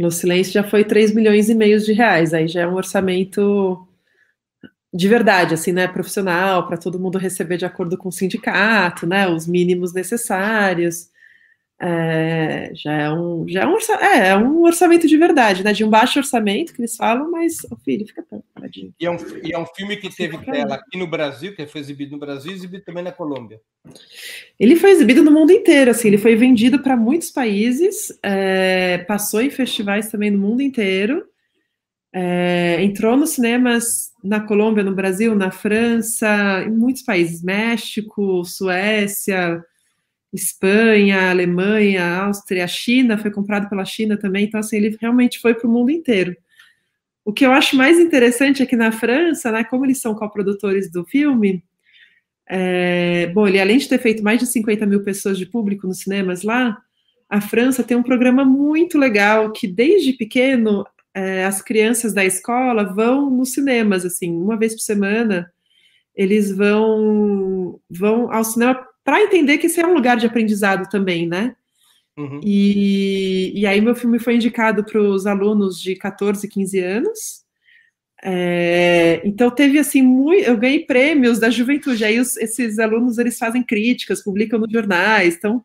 [0.00, 3.86] No Silêncio já foi 3 milhões e meio de reais, aí já é um orçamento
[4.94, 9.28] de verdade, assim, né, profissional, para todo mundo receber de acordo com o sindicato, né,
[9.28, 11.09] os mínimos necessários.
[11.82, 15.72] É, já é um, já é um, é, é, um orçamento de verdade, né?
[15.72, 18.22] De um baixo orçamento que eles falam, mas o filho fica
[18.54, 18.92] paradinho.
[19.00, 21.80] E é um, e é um filme que teve tela aqui no Brasil, que foi
[21.80, 23.58] exibido no Brasil e exibido também na Colômbia.
[24.58, 29.40] Ele foi exibido no mundo inteiro, assim, ele foi vendido para muitos países, é, passou
[29.40, 31.24] em festivais também no mundo inteiro,
[32.12, 39.64] é, entrou nos cinemas na Colômbia, no Brasil, na França, em muitos países, México, Suécia,
[40.32, 45.68] Espanha, Alemanha, Áustria, China, foi comprado pela China também, então assim, ele realmente foi para
[45.68, 46.36] o mundo inteiro.
[47.24, 50.90] O que eu acho mais interessante é que na França, né, como eles são coprodutores
[50.90, 51.62] do filme,
[52.48, 56.00] é, bom, ele além de ter feito mais de 50 mil pessoas de público nos
[56.00, 56.78] cinemas lá,
[57.28, 62.84] a França tem um programa muito legal que desde pequeno é, as crianças da escola
[62.84, 65.52] vão nos cinemas, assim, uma vez por semana,
[66.14, 71.26] eles vão vão ao cinema para entender que esse é um lugar de aprendizado também,
[71.26, 71.56] né?
[72.16, 72.40] Uhum.
[72.44, 77.44] E, e aí meu filme foi indicado para os alunos de 14, 15 anos.
[78.22, 82.04] É, então teve assim muito, eu ganhei prêmios da juventude.
[82.04, 85.34] Aí os, esses alunos eles fazem críticas, publicam nos jornais.
[85.34, 85.64] Então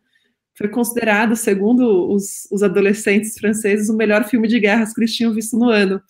[0.56, 5.32] foi considerado, segundo os, os adolescentes franceses, o melhor filme de guerras que eles tinham
[5.32, 6.02] visto no ano.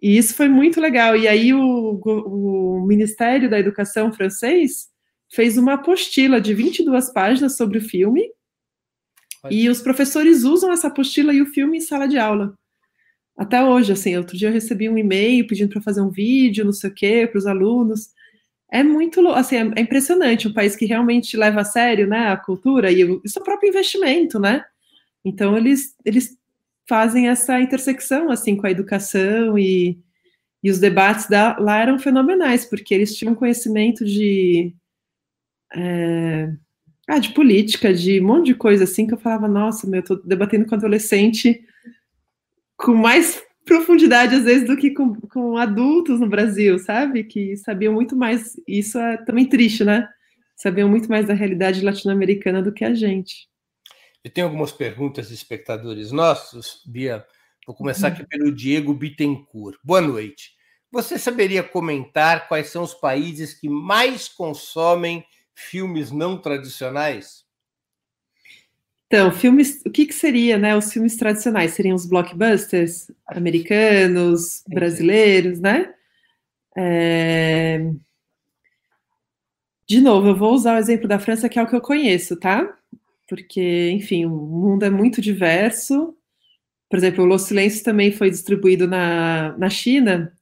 [0.00, 1.14] E isso foi muito legal.
[1.14, 4.89] E aí o, o Ministério da Educação francês
[5.30, 8.28] fez uma apostila de 22 páginas sobre o filme.
[9.50, 12.54] E os professores usam essa apostila e o filme em sala de aula.
[13.38, 16.72] Até hoje, assim, outro dia eu recebi um e-mail pedindo para fazer um vídeo, não
[16.72, 18.10] sei o quê, para os alunos.
[18.70, 22.36] É muito, assim, é, é, impressionante, um país que realmente leva a sério, né, a
[22.36, 24.62] cultura e o, seu próprio investimento, né?
[25.24, 26.36] Então, eles, eles
[26.86, 29.98] fazem essa intersecção, assim, com a educação e,
[30.62, 34.74] e os debates da, lá eram fenomenais, porque eles tinham conhecimento de
[35.74, 36.52] é,
[37.08, 40.04] ah, de política, de um monte de coisa assim, que eu falava, nossa, meu, eu
[40.04, 41.64] tô debatendo com adolescente
[42.76, 47.24] com mais profundidade, às vezes, do que com, com adultos no Brasil, sabe?
[47.24, 50.08] Que sabiam muito mais, isso é também triste, né?
[50.56, 53.48] Sabiam muito mais da realidade latino-americana do que a gente.
[54.22, 57.24] Eu tenho algumas perguntas de espectadores nossos, Bia.
[57.66, 58.14] Vou começar uhum.
[58.14, 59.78] aqui pelo Diego Bittencourt.
[59.82, 60.50] Boa noite.
[60.92, 65.24] Você saberia comentar quais são os países que mais consomem
[65.54, 67.44] filmes não tradicionais?
[69.06, 70.76] Então, filmes, o que, que seria, né?
[70.76, 75.92] Os filmes tradicionais seriam os blockbusters americanos, brasileiros, né?
[76.76, 77.90] É...
[79.88, 82.36] De novo, eu vou usar o exemplo da França, que é o que eu conheço,
[82.36, 82.78] tá?
[83.28, 86.16] Porque, enfim, o mundo é muito diverso.
[86.88, 90.32] Por exemplo, o Los Silêncios também foi distribuído na, na China,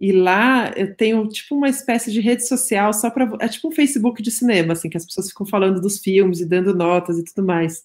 [0.00, 3.28] e lá eu tenho tipo uma espécie de rede social só para.
[3.40, 6.46] É tipo um Facebook de cinema, assim, que as pessoas ficam falando dos filmes e
[6.46, 7.84] dando notas e tudo mais.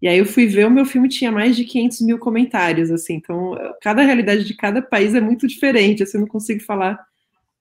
[0.00, 3.14] E aí eu fui ver, o meu filme tinha mais de 500 mil comentários, assim.
[3.14, 6.98] Então, cada realidade de cada país é muito diferente, assim, eu não consigo falar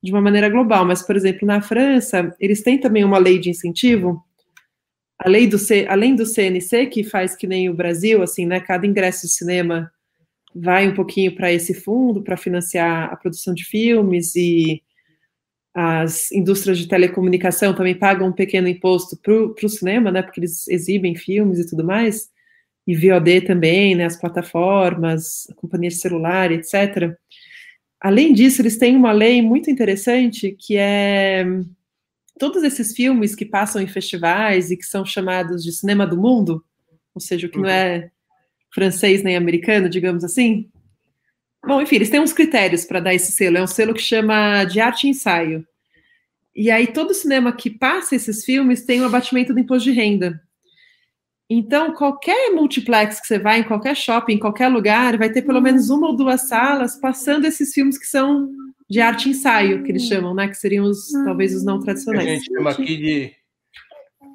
[0.04, 0.86] de uma maneira global.
[0.86, 4.24] Mas, por exemplo, na França, eles têm também uma lei de incentivo.
[5.18, 8.60] A lei do C, além do CNC, que faz que nem o Brasil, assim, né?
[8.60, 9.92] Cada ingresso de cinema
[10.62, 14.82] vai um pouquinho para esse fundo para financiar a produção de filmes e
[15.74, 20.68] as indústrias de telecomunicação também pagam um pequeno imposto para o cinema, né, porque eles
[20.68, 22.30] exibem filmes e tudo mais,
[22.88, 27.16] e VOD também, né, as plataformas, a companhia de celular, etc.
[28.02, 31.46] Além disso, eles têm uma lei muito interessante que é
[32.40, 36.64] todos esses filmes que passam em festivais e que são chamados de cinema do mundo,
[37.14, 37.64] ou seja, o que uhum.
[37.64, 38.10] não é
[38.78, 40.70] francês nem americano, digamos assim.
[41.66, 43.58] Bom, enfim, eles têm uns critérios para dar esse selo.
[43.58, 45.66] É um selo que chama de arte e ensaio.
[46.56, 50.40] E aí todo cinema que passa esses filmes tem um abatimento do imposto de renda.
[51.50, 55.62] Então, qualquer multiplex que você vai, em qualquer shopping, em qualquer lugar, vai ter pelo
[55.62, 58.48] menos uma ou duas salas passando esses filmes que são
[58.88, 60.48] de arte e ensaio, que eles chamam, né?
[60.48, 62.28] Que seriam os, talvez os não tradicionais.
[62.28, 63.32] A gente chama aqui de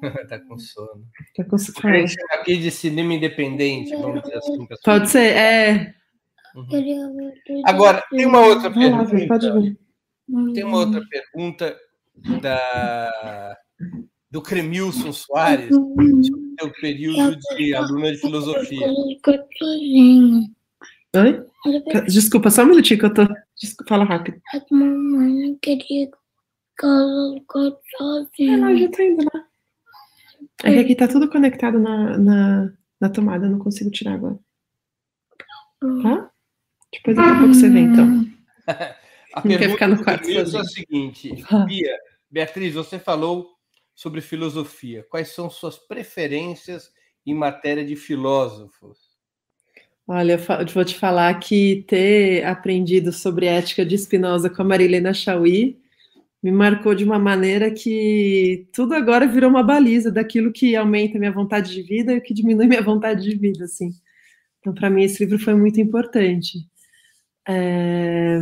[0.29, 1.05] tá com sono.
[1.35, 2.05] Tá com sono.
[2.31, 4.67] Aqui de cinema independente, vamos dizer assim.
[4.83, 5.95] Pode ser, é.
[6.55, 7.31] Uhum.
[7.65, 9.27] Agora, tem uma outra pergunta.
[9.27, 9.77] Pode ver.
[10.53, 11.77] Tem uma outra pergunta
[12.41, 13.57] da,
[14.31, 16.21] do Cremilson Soares, sobre
[16.61, 18.87] o período de aluna de filosofia.
[21.15, 21.45] Oi?
[22.07, 23.27] Desculpa, só um minutinho que eu tô.
[23.59, 24.41] Desculpa, fala rápido.
[24.53, 26.11] A mamãe queria que
[26.71, 28.57] ficasse sozinha.
[28.57, 29.45] Ela já tá indo lá.
[30.63, 34.39] É que aqui tá tudo conectado na, na, na tomada, eu não consigo tirar agora.
[36.01, 36.31] Tá?
[36.91, 38.25] Depois daqui a pouco você vem, então.
[39.35, 40.65] A Não quer pergunta ficar no quarto Camilo é a sozinho.
[40.85, 41.65] seguinte, Ah.
[41.65, 41.97] Bia,
[42.31, 43.49] Beatriz, você falou
[43.93, 45.05] sobre filosofia.
[45.09, 46.91] Quais são suas preferências
[47.25, 49.11] em matéria de filósofos?
[50.07, 55.13] Olha, eu vou te falar que ter aprendido sobre ética de Spinoza com a Marilena
[55.13, 55.81] Chauí
[56.43, 61.31] me marcou de uma maneira que tudo agora virou uma baliza daquilo que aumenta minha
[61.31, 63.91] vontade de vida e o que diminui minha vontade de vida, assim.
[64.59, 66.59] Então, para mim, esse livro foi muito importante.
[67.47, 68.39] É,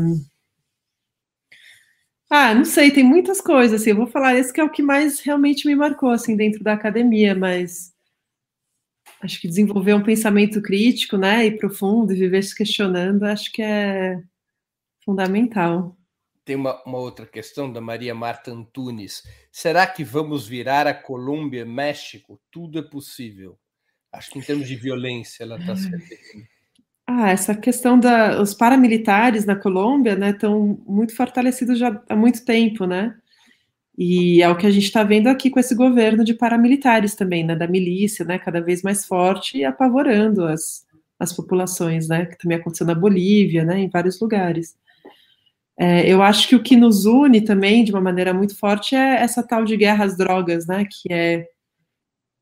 [2.29, 4.81] Ah, não sei, tem muitas coisas, assim, eu vou falar esse que é o que
[4.81, 7.93] mais realmente me marcou, assim, dentro da academia, mas
[9.21, 13.61] acho que desenvolver um pensamento crítico, né, e profundo, e viver se questionando, acho que
[13.61, 14.21] é
[15.05, 15.97] fundamental.
[16.51, 19.23] Tem uma, uma outra questão da Maria Marta Antunes.
[19.49, 22.37] Será que vamos virar a Colômbia, México?
[22.51, 23.57] Tudo é possível.
[24.11, 26.45] Acho que em termos de violência ela está referindo.
[27.07, 32.43] Ah, essa questão da os paramilitares na Colômbia, né, estão muito fortalecidos já há muito
[32.43, 33.15] tempo, né?
[33.97, 37.45] E é o que a gente está vendo aqui com esse governo de paramilitares também,
[37.45, 40.85] né, da milícia, né, cada vez mais forte e apavorando as,
[41.17, 44.75] as populações, né, que também aconteceu na Bolívia, né, em vários lugares.
[45.83, 49.15] É, eu acho que o que nos une também, de uma maneira muito forte, é
[49.15, 51.47] essa tal de guerra às drogas, né, que é,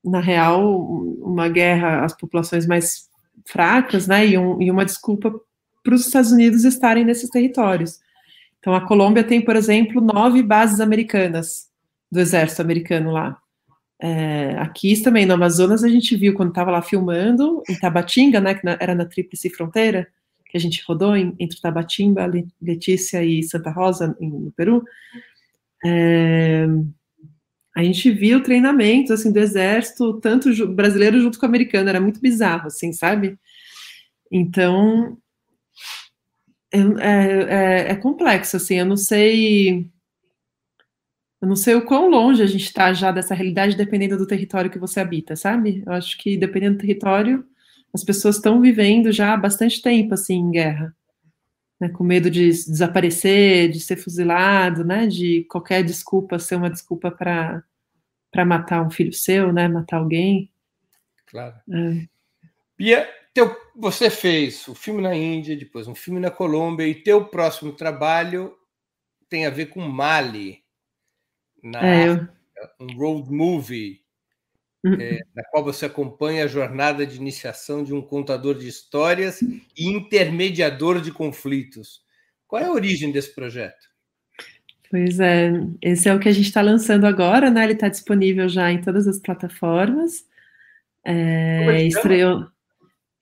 [0.04, 0.78] na real,
[1.21, 3.08] uma guerra às populações mais
[3.45, 5.34] fracas, né, e, um, e uma desculpa
[5.82, 8.02] para os Estados Unidos estarem nesses territórios.
[8.60, 11.69] Então, a Colômbia tem, por exemplo, nove bases americanas
[12.12, 13.38] do exército americano lá.
[14.02, 18.54] É, aqui também, no Amazonas, a gente viu quando estava lá filmando, em Tabatinga, né,
[18.56, 20.10] que na, era na Tríplice Fronteira,
[20.50, 22.30] que a gente rodou em, entre Tabatinga,
[22.62, 24.84] Letícia e Santa Rosa, em, no Peru.
[25.86, 26.66] É,
[27.78, 32.68] a gente viu treinamentos assim do exército, tanto brasileiro junto com americano, era muito bizarro,
[32.68, 33.38] assim, sabe?
[34.32, 35.18] Então
[36.72, 39.90] é, é, é, complexo, assim, eu não sei.
[41.42, 44.70] Eu não sei o quão longe a gente está já dessa realidade, dependendo do território
[44.70, 45.84] que você habita, sabe?
[45.86, 47.46] Eu acho que dependendo do território,
[47.93, 50.95] as pessoas estão vivendo já há bastante tempo, assim, em guerra.
[51.80, 57.10] Né, com medo de desaparecer, de ser fuzilado, né, de qualquer desculpa ser uma desculpa
[57.10, 57.63] para
[58.32, 60.52] para matar um filho seu, né, matar alguém.
[61.28, 61.56] Claro.
[61.71, 62.06] É.
[62.78, 67.25] Bia, teu, você fez o filme na Índia, depois um filme na Colômbia, e teu
[67.25, 68.54] próximo trabalho
[69.30, 70.62] tem a ver com Mali,
[71.63, 72.28] na É, eu-
[72.80, 74.02] um road movie.
[74.86, 79.88] É, na qual você acompanha a jornada de iniciação de um contador de histórias e
[79.88, 82.02] intermediador de conflitos.
[82.48, 83.89] Qual é a origem desse projeto?
[84.89, 87.63] Pois é, esse é o que a gente está lançando agora, né?
[87.63, 90.26] Ele está disponível já em todas as plataformas.
[91.06, 92.48] É, estreou.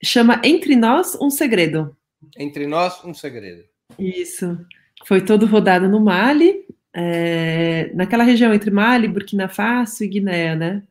[0.01, 1.97] Chama Entre Nós um Segredo.
[2.37, 3.63] Entre nós, um segredo.
[3.97, 4.57] Isso.
[5.05, 10.83] Foi todo rodado no Mali, é, naquela região entre Mali, Burkina Faso e Guiné, né?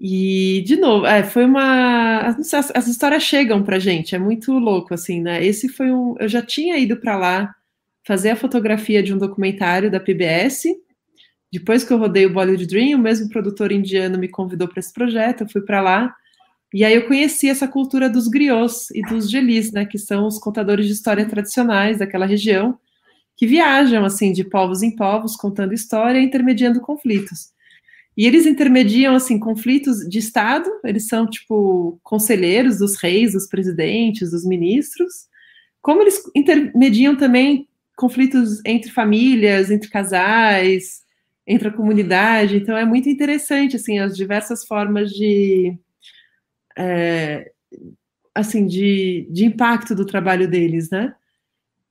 [0.00, 2.20] E, de novo, é, foi uma.
[2.20, 5.44] As, as histórias chegam pra gente, é muito louco, assim, né?
[5.44, 6.14] Esse foi um.
[6.20, 7.54] Eu já tinha ido para lá
[8.04, 10.64] fazer a fotografia de um documentário da PBS.
[11.52, 14.92] Depois que eu rodei o Bollywood Dream, o mesmo produtor indiano me convidou para esse
[14.92, 16.14] projeto, eu fui para lá.
[16.72, 20.38] E aí eu conheci essa cultura dos griots e dos gelis, né, que são os
[20.38, 22.78] contadores de história tradicionais daquela região,
[23.36, 27.50] que viajam assim de povos em povos contando história e intermediando conflitos.
[28.18, 34.32] E eles intermediam assim conflitos de estado, eles são tipo conselheiros dos reis, dos presidentes,
[34.32, 35.28] dos ministros,
[35.80, 41.04] como eles intermediam também conflitos entre famílias, entre casais,
[41.46, 42.56] entre a comunidade.
[42.56, 45.78] Então é muito interessante assim as diversas formas de
[46.76, 47.52] é,
[48.34, 51.14] assim de, de impacto do trabalho deles, né?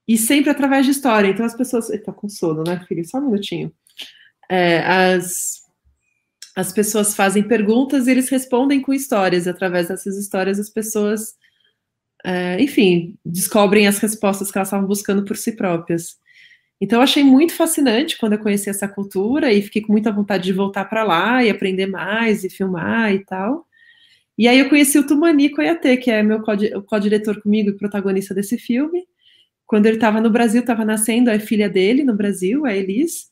[0.06, 1.30] E sempre através de história.
[1.30, 3.08] Então as pessoas, está com sono, né, filho?
[3.08, 3.72] Só um minutinho.
[4.50, 5.67] É, as
[6.58, 9.46] as pessoas fazem perguntas e eles respondem com histórias.
[9.46, 11.36] E através dessas histórias as pessoas
[12.26, 16.18] é, enfim, descobrem as respostas que elas estavam buscando por si próprias.
[16.80, 20.44] Então, eu achei muito fascinante quando eu conheci essa cultura e fiquei com muita vontade
[20.44, 23.66] de voltar para lá e aprender mais e filmar e tal.
[24.38, 26.42] E aí eu conheci o Tumani Koyate, que é meu
[26.86, 29.08] co-diretor comigo e protagonista desse filme.
[29.66, 33.32] Quando ele estava no Brasil, estava nascendo a filha dele no Brasil, a Elis.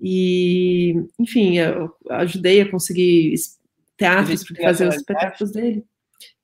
[0.00, 3.34] E, enfim, eu ajudei a conseguir
[3.96, 5.84] teatros para fazer os espetáculos dele.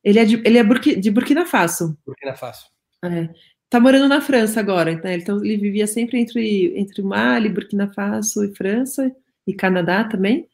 [0.03, 0.65] Ele é de, ele é
[0.97, 1.99] de Burkina Faso.
[2.07, 2.67] Burkina Faso.
[3.05, 3.29] É.
[3.69, 5.15] Tá morando na França agora, né?
[5.15, 9.15] Então ele vivia sempre entre, entre Mali, Burkina Faso e França,
[9.47, 10.49] e Canadá também.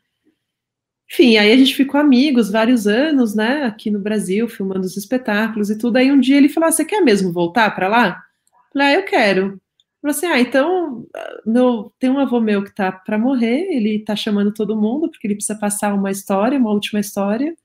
[1.11, 5.71] Enfim, aí a gente ficou amigos vários anos, né, aqui no Brasil, filmando os espetáculos
[5.71, 5.97] e tudo.
[5.97, 8.09] Aí um dia ele falou: ah, Você quer mesmo voltar para lá?
[8.09, 9.61] Eu falei: Ah, eu quero.
[10.07, 11.07] Falou assim: Ah, então
[11.45, 15.27] meu, tem um avô meu que tá para morrer, ele tá chamando todo mundo, porque
[15.27, 17.57] ele precisa passar uma história, uma última história.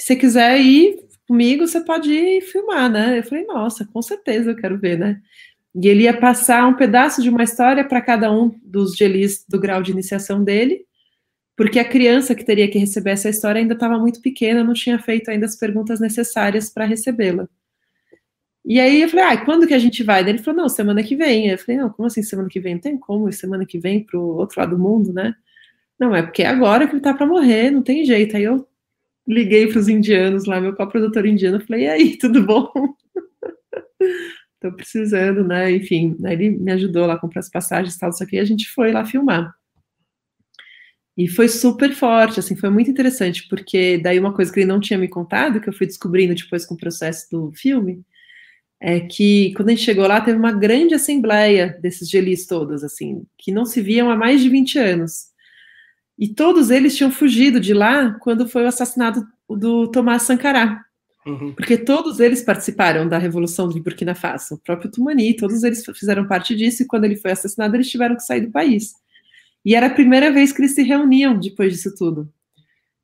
[0.00, 0.96] Se você quiser ir
[1.28, 3.18] comigo, você pode ir filmar, né?
[3.18, 5.20] Eu falei: Nossa, com certeza eu quero ver, né?
[5.74, 9.60] E ele ia passar um pedaço de uma história para cada um dos gelis do
[9.60, 10.86] grau de iniciação dele
[11.56, 14.98] porque a criança que teria que receber essa história ainda estava muito pequena, não tinha
[14.98, 17.48] feito ainda as perguntas necessárias para recebê-la.
[18.64, 20.22] E aí eu falei, ah, quando que a gente vai?
[20.22, 21.48] Daí ele falou, não, semana que vem.
[21.48, 22.74] Eu falei, não, como assim semana que vem?
[22.74, 25.34] Não tem como, semana que vem para o outro lado do mundo, né?
[25.98, 28.36] Não, é porque é agora que ele tá para morrer, não tem jeito.
[28.36, 28.66] Aí eu
[29.26, 32.70] liguei para os indianos lá, meu co-produtor indiano, falei, e aí, tudo bom?
[34.60, 35.72] Tô precisando, né?
[35.72, 38.40] Enfim, aí ele me ajudou lá a comprar as passagens e tal, isso aqui, e
[38.40, 39.52] a gente foi lá filmar.
[41.16, 44.80] E foi super forte, assim, foi muito interessante, porque daí uma coisa que ele não
[44.80, 48.02] tinha me contado, que eu fui descobrindo depois com o processo do filme,
[48.84, 53.24] é que quando a gente chegou lá, teve uma grande assembleia desses gelis todos, assim,
[53.38, 55.26] que não se viam há mais de 20 anos.
[56.18, 60.80] E todos eles tinham fugido de lá quando foi o assassinato do Tomás Sankara.
[61.24, 61.52] Uhum.
[61.52, 64.56] Porque todos eles participaram da Revolução de Burkina Faso.
[64.56, 68.16] O próprio Tumani, todos eles fizeram parte disso, e quando ele foi assassinado, eles tiveram
[68.16, 68.94] que sair do país.
[69.64, 72.28] E era a primeira vez que eles se reuniam depois disso tudo.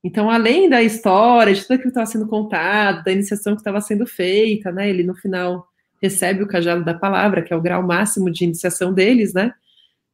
[0.02, 3.80] Então, além da história, de tudo aquilo que estava sendo contado, da iniciação que estava
[3.80, 4.88] sendo feita, né?
[4.88, 5.66] Ele no final
[6.00, 9.52] recebe o cajado da palavra, que é o grau máximo de iniciação deles, né?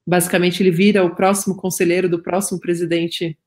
[0.06, 3.38] Basicamente, ele vira o próximo conselheiro do próximo presidente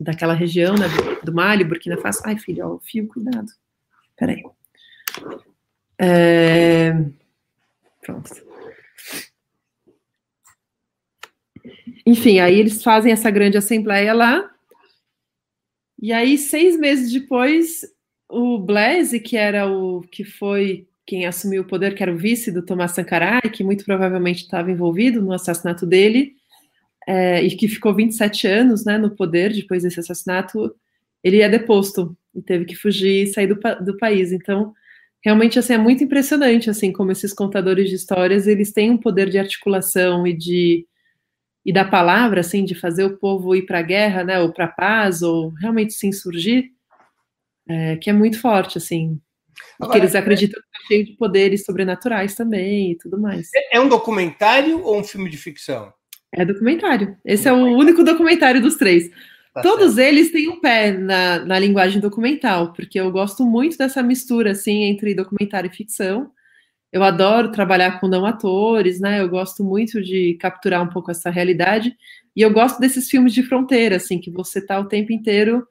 [0.00, 0.86] daquela região, né?
[1.22, 2.22] Do, Mali, Burkina Faso.
[2.24, 3.50] Ai, filho, ó, fio, cuidado.
[4.16, 4.42] Peraí.
[5.98, 6.92] É...
[8.00, 8.30] Pronto.
[12.06, 14.53] Enfim, aí eles fazem essa grande assembleia lá.
[16.04, 17.80] E aí, seis meses depois,
[18.28, 22.52] o Blaise, que era o que foi quem assumiu o poder, que era o vice
[22.52, 26.34] do Tomás Sankara, e que muito provavelmente estava envolvido no assassinato dele,
[27.08, 30.76] é, e que ficou 27 anos né, no poder depois desse assassinato,
[31.22, 34.30] ele é deposto e teve que fugir e sair do, do país.
[34.30, 34.74] Então,
[35.24, 39.30] realmente assim, é muito impressionante assim como esses contadores de histórias eles têm um poder
[39.30, 40.86] de articulação e de
[41.64, 44.66] e da palavra, assim, de fazer o povo ir para a guerra, né, ou para
[44.66, 46.70] a paz, ou realmente se insurgir,
[47.68, 49.18] é, que é muito forte, assim.
[49.80, 53.48] Agora, que eles acreditam que é cheio de poderes sobrenaturais também e tudo mais.
[53.54, 55.92] É, é um documentário ou um filme de ficção?
[56.32, 57.16] É documentário.
[57.24, 59.10] Esse é o único documentário dos três.
[59.54, 60.08] Tá Todos certo.
[60.08, 64.82] eles têm um pé na, na linguagem documental, porque eu gosto muito dessa mistura, assim,
[64.84, 66.30] entre documentário e ficção.
[66.94, 69.20] Eu adoro trabalhar com não atores, né?
[69.20, 71.92] Eu gosto muito de capturar um pouco essa realidade.
[72.36, 75.66] E eu gosto desses filmes de fronteira, assim, que você está o tempo inteiro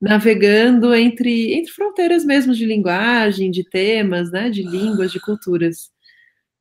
[0.00, 4.50] navegando entre, entre fronteiras mesmo de linguagem, de temas, né?
[4.50, 5.92] De línguas, de culturas.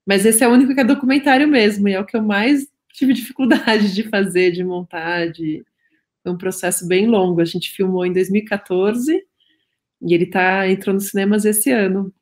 [0.05, 2.67] Mas esse é o único que é documentário mesmo, e é o que eu mais
[2.93, 5.65] tive dificuldade de fazer, de montar, de...
[6.21, 7.41] Foi um processo bem longo.
[7.41, 9.19] A gente filmou em 2014
[9.99, 12.13] e ele tá, entrou nos cinemas esse ano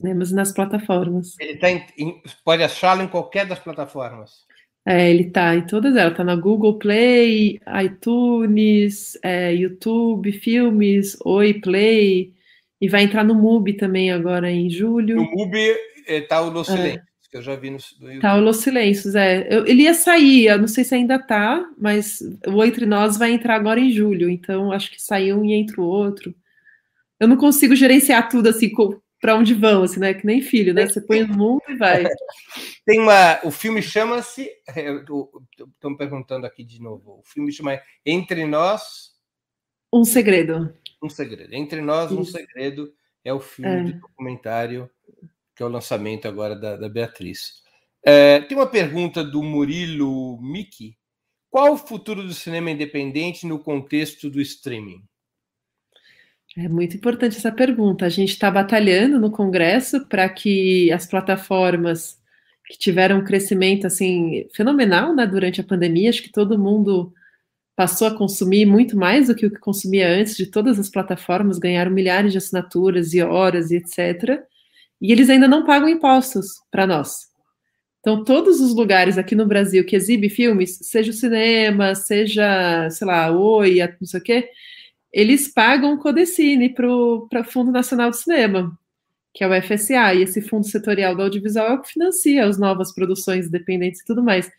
[0.00, 1.36] cinemas e nas plataformas.
[1.38, 4.48] Ele tá em, em, pode achá-lo em qualquer das plataformas.
[4.86, 11.54] É, ele tá em todas elas, tá na Google Play, iTunes, é, YouTube, Filmes, Oi
[11.54, 12.32] Play,
[12.80, 15.16] e vai entrar no MUBI também agora em julho.
[15.16, 15.76] No MUBI
[16.06, 16.76] é, tá o Los é.
[16.76, 18.22] Silêncios, que eu já vi no, no YouTube.
[18.22, 19.46] Tá o Los Silêncios, é.
[19.50, 23.32] Eu, ele ia sair, eu não sei se ainda tá, mas o Entre Nós vai
[23.32, 26.34] entrar agora em julho, então acho que saiu um e entra o outro.
[27.20, 28.70] Eu não consigo gerenciar tudo assim,
[29.20, 30.14] para onde vão, assim, né?
[30.14, 30.86] Que nem filho, né?
[30.86, 32.04] Você põe no mundo e vai.
[32.86, 33.38] Tem uma.
[33.44, 34.50] O filme chama-se.
[34.68, 37.18] Estão me perguntando aqui de novo.
[37.18, 39.10] O filme chama Entre Nós.
[39.92, 40.74] Um segredo.
[41.02, 41.54] Um segredo.
[41.54, 42.20] Entre Nós, Isso.
[42.20, 42.92] um segredo
[43.24, 43.84] é o filme é.
[43.84, 44.90] de documentário
[45.60, 47.62] que é o lançamento agora da, da Beatriz.
[48.02, 50.96] É, tem uma pergunta do Murilo Miki.
[51.50, 55.04] Qual o futuro do cinema independente no contexto do streaming?
[56.56, 58.04] É muito importante essa pergunta.
[58.04, 62.18] A gente está batalhando no Congresso para que as plataformas
[62.66, 67.12] que tiveram um crescimento assim fenomenal né, durante a pandemia, acho que todo mundo
[67.76, 71.58] passou a consumir muito mais do que o que consumia antes de todas as plataformas,
[71.58, 74.42] ganharam milhares de assinaturas e horas e etc.
[75.00, 77.30] E eles ainda não pagam impostos para nós.
[78.00, 83.06] Então, todos os lugares aqui no Brasil que exibe filmes, seja o cinema, seja, sei
[83.06, 84.48] lá, Oi, não sei o quê,
[85.12, 88.78] eles pagam o Codecine para o Fundo Nacional do Cinema.
[89.32, 92.58] que é o FSA, e esse fundo setorial do audiovisual é o que financia as
[92.58, 94.50] novas produções independentes e tudo mais.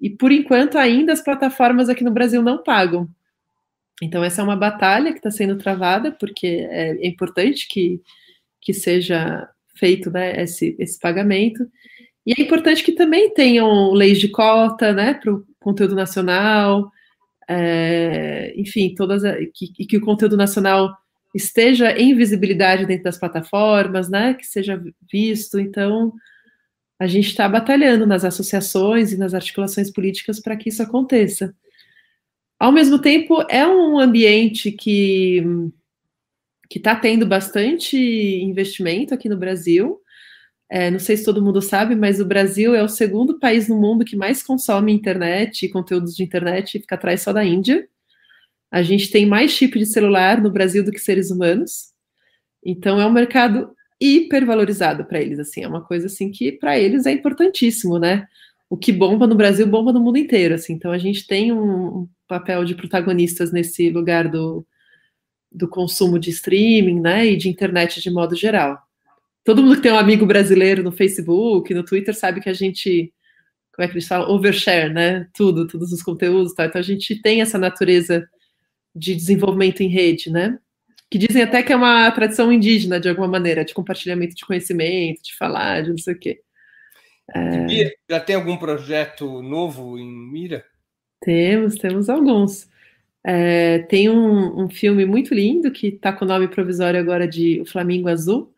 [0.00, 3.06] E por enquanto, ainda as plataformas aqui no Brasil não pagam.
[4.02, 8.00] Então, essa é uma batalha que está sendo travada, porque é, é, importante que,
[8.60, 11.66] que seja feito né, esse, esse pagamento.
[12.26, 16.90] E é importante que também tenham leis de cota né, para o conteúdo nacional,
[17.48, 19.22] é, enfim, todas
[19.54, 20.94] que, que o conteúdo nacional
[21.34, 24.80] esteja em visibilidade dentro das plataformas, né, que seja
[25.10, 25.58] visto.
[25.58, 26.12] Então,
[26.98, 31.54] a gente está batalhando nas associações e nas articulações políticas para que isso aconteça.
[32.58, 35.42] Ao mesmo tempo, é um ambiente que
[36.70, 40.00] que está tendo bastante investimento aqui no Brasil.
[40.70, 43.80] É, não sei se todo mundo sabe, mas o Brasil é o segundo país no
[43.80, 47.86] mundo que mais consome internet e conteúdos de internet, fica atrás só da Índia.
[48.70, 51.92] A gente tem mais chip de celular no Brasil do que seres humanos.
[52.64, 57.06] Então é um mercado hipervalorizado para eles, assim, é uma coisa assim que para eles
[57.06, 58.26] é importantíssimo, né?
[58.68, 60.72] O que bomba no Brasil bomba no mundo inteiro, assim.
[60.72, 64.66] Então a gente tem um, papel de protagonistas nesse lugar do,
[65.50, 68.78] do consumo de streaming, né, e de internet de modo geral.
[69.44, 73.12] Todo mundo que tem um amigo brasileiro no Facebook, no Twitter, sabe que a gente,
[73.74, 76.64] como é que eles falam, overshare, né, tudo, todos os conteúdos, tá?
[76.64, 78.26] Então a gente tem essa natureza
[78.94, 80.58] de desenvolvimento em rede, né?
[81.10, 85.22] Que dizem até que é uma tradição indígena, de alguma maneira, de compartilhamento de conhecimento,
[85.22, 86.40] de falar, de não sei o quê.
[87.34, 87.92] É...
[88.08, 90.64] Já tem algum projeto novo em mira?
[91.20, 92.68] Temos, temos alguns.
[93.26, 97.58] É, tem um, um, filme muito lindo que está com o nome provisório agora de
[97.62, 98.53] O Flamingo Azul,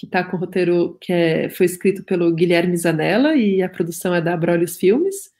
[0.00, 4.14] que está com o roteiro que é, foi escrito pelo Guilherme Zanella e a produção
[4.14, 5.30] é da Abrolhos Filmes.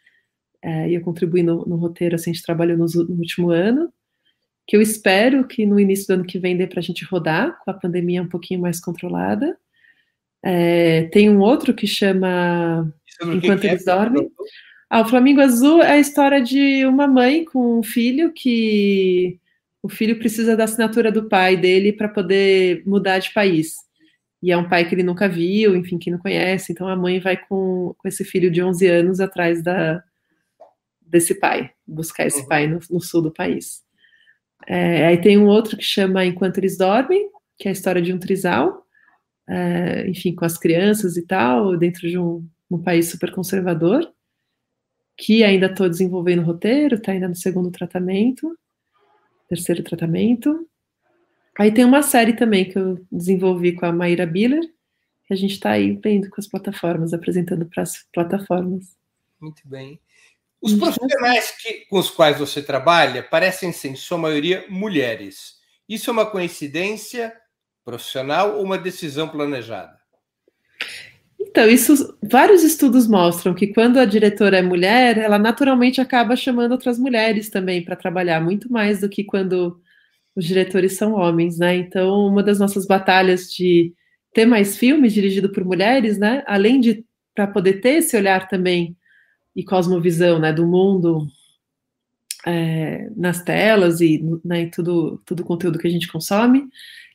[0.62, 3.90] É, e eu contribuí no, no roteiro, assim, a gente trabalhou no, no último ano
[4.66, 7.58] que eu espero que no início do ano que vem dê para a gente rodar,
[7.64, 9.56] com a pandemia um pouquinho mais controlada.
[10.44, 12.92] É, tem um outro que chama
[13.22, 13.96] Enquanto Eles é?
[13.96, 14.30] Dormem.
[14.90, 19.40] Ah, o Flamingo Azul é a história de uma mãe com um filho que
[19.82, 23.88] o filho precisa da assinatura do pai dele para poder mudar de país.
[24.43, 26.72] E é um pai que ele nunca viu, enfim, que não conhece.
[26.72, 30.03] Então a mãe vai com, com esse filho de 11 anos atrás da,
[31.01, 32.49] desse pai, buscar esse uhum.
[32.49, 33.82] pai no, no sul do país.
[34.66, 37.28] É, aí tem um outro que chama Enquanto Eles Dormem,
[37.59, 38.86] que é a história de um trisal,
[39.49, 44.09] é, enfim, com as crianças e tal, dentro de um, um país super conservador,
[45.16, 48.57] que ainda estou desenvolvendo o roteiro, está ainda no segundo tratamento,
[49.49, 50.66] terceiro tratamento.
[51.61, 54.62] Aí tem uma série também que eu desenvolvi com a Maíra Biller,
[55.26, 58.96] que a gente está aí vendo com as plataformas, apresentando para as plataformas.
[59.38, 60.00] Muito bem.
[60.58, 65.56] Os profissionais que, com os quais você trabalha parecem ser, em sua maioria, mulheres.
[65.86, 67.30] Isso é uma coincidência
[67.84, 70.00] profissional ou uma decisão planejada?
[71.38, 76.72] Então, isso vários estudos mostram que quando a diretora é mulher, ela naturalmente acaba chamando
[76.72, 79.78] outras mulheres também para trabalhar, muito mais do que quando
[80.41, 81.76] os diretores são homens, né?
[81.76, 83.93] Então, uma das nossas batalhas de
[84.32, 86.43] ter mais filmes dirigidos por mulheres, né?
[86.47, 88.97] Além de para poder ter esse olhar também
[89.55, 91.26] e cosmovisão né, do mundo
[92.47, 96.64] é, nas telas e né, tudo, tudo o conteúdo que a gente consome,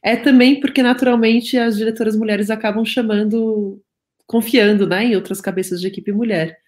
[0.03, 3.82] é também porque naturalmente as diretoras mulheres acabam chamando,
[4.28, 6.59] confiando né, em outras cabeças de equipe mulher.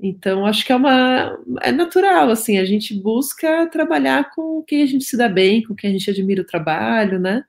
[0.00, 1.36] Então, acho que é uma.
[1.62, 5.74] É natural, assim, a gente busca trabalhar com quem a gente se dá bem, com
[5.74, 7.44] quem a gente admira o trabalho, né?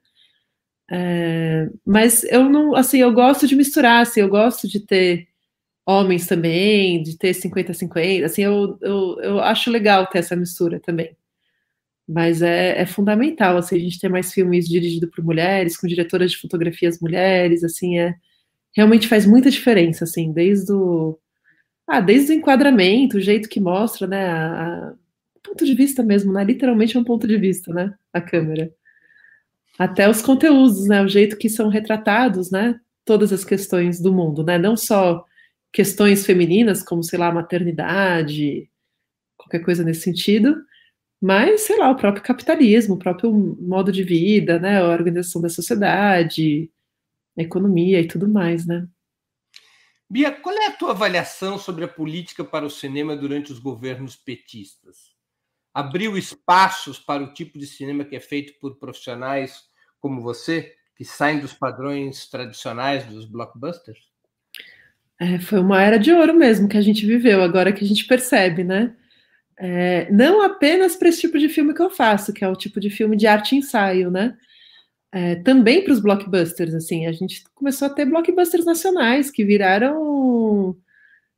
[0.91, 5.27] É, mas eu não, assim, eu gosto de misturar, assim, eu gosto de ter
[5.85, 11.15] homens também, de ter 50-50, assim, eu, eu, eu acho legal ter essa mistura também.
[12.07, 16.31] Mas é, é fundamental, assim, a gente ter mais filmes dirigidos por mulheres, com diretoras
[16.31, 18.15] de fotografias mulheres, assim, é,
[18.75, 21.19] realmente faz muita diferença, assim, desde o,
[21.89, 24.93] ah, desde o enquadramento, o jeito que mostra, né, a, a
[25.43, 28.71] ponto de vista mesmo, né, literalmente é um ponto de vista, né, a câmera.
[29.77, 34.43] Até os conteúdos, né, o jeito que são retratados, né, todas as questões do mundo,
[34.43, 35.25] né, não só
[35.73, 38.69] questões femininas, como, sei lá, maternidade,
[39.37, 40.55] qualquer coisa nesse sentido,
[41.21, 45.49] mas, sei lá, o próprio capitalismo, o próprio modo de vida, né, a organização da
[45.49, 46.69] sociedade,
[47.37, 48.87] a economia e tudo mais, né.
[50.09, 54.15] Bia, qual é a tua avaliação sobre a política para o cinema durante os governos
[54.15, 55.13] petistas?
[55.71, 61.05] Abriu espaços para o tipo de cinema que é feito por profissionais como você, que
[61.05, 63.99] saem dos padrões tradicionais dos blockbusters?
[65.19, 68.05] É, foi uma era de ouro mesmo que a gente viveu, agora que a gente
[68.05, 68.95] percebe, né?
[69.57, 72.79] É, não apenas para esse tipo de filme que eu faço, que é o tipo
[72.79, 74.35] de filme de arte ensaio, né?
[75.11, 80.75] É, também para os blockbusters, assim, a gente começou a ter blockbusters nacionais que viraram,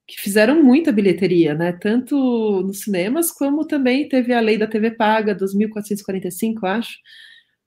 [0.06, 2.16] que fizeram muita bilheteria, né, tanto
[2.64, 6.98] nos cinemas como também teve a lei da TV paga, 2.445, acho,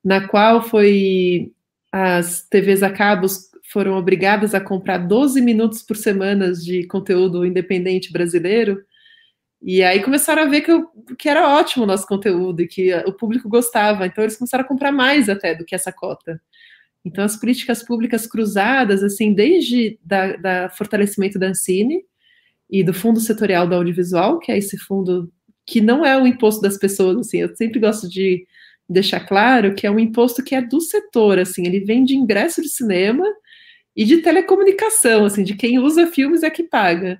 [0.04, 1.52] na qual foi
[1.90, 8.12] as TVs a cabos foram obrigadas a comprar 12 minutos por semana de conteúdo independente
[8.12, 8.82] brasileiro,
[9.66, 10.86] e aí começaram a ver que, eu,
[11.18, 14.06] que era ótimo o nosso conteúdo e que o público gostava.
[14.06, 16.38] Então eles começaram a comprar mais até do que essa cota.
[17.02, 22.04] Então as políticas públicas cruzadas, assim, desde da, da fortalecimento da Ancine
[22.68, 25.32] e do Fundo Setorial do Audiovisual, que é esse fundo
[25.66, 28.46] que não é o imposto das pessoas, assim, eu sempre gosto de
[28.86, 32.60] deixar claro que é um imposto que é do setor, assim, ele vem de ingresso
[32.60, 33.24] de cinema
[33.96, 37.18] e de telecomunicação, assim, de quem usa filmes é que paga.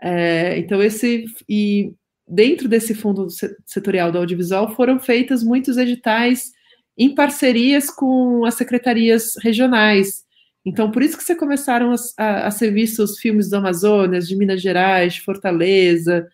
[0.00, 1.24] É, então, esse.
[1.48, 1.92] E
[2.26, 3.26] dentro desse fundo
[3.66, 6.52] setorial do audiovisual foram feitas muitos editais
[6.96, 10.24] em parcerias com as secretarias regionais.
[10.64, 14.28] Então, por isso que você começaram a, a, a ser vistos os filmes do Amazonas,
[14.28, 16.28] de Minas Gerais, de Fortaleza,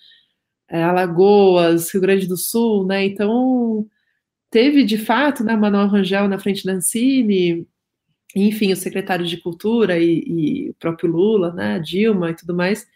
[0.69, 3.05] é, Alagoas, Rio Grande do Sul, né?
[3.05, 3.87] Então,
[4.51, 7.67] teve de fato, né, Manuel Rangel na frente da Ancine,
[8.35, 12.87] enfim, o secretário de Cultura e, e o próprio Lula, né, Dilma e tudo mais,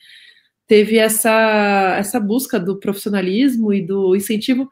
[0.69, 4.69] teve essa, essa busca do profissionalismo e do incentivo,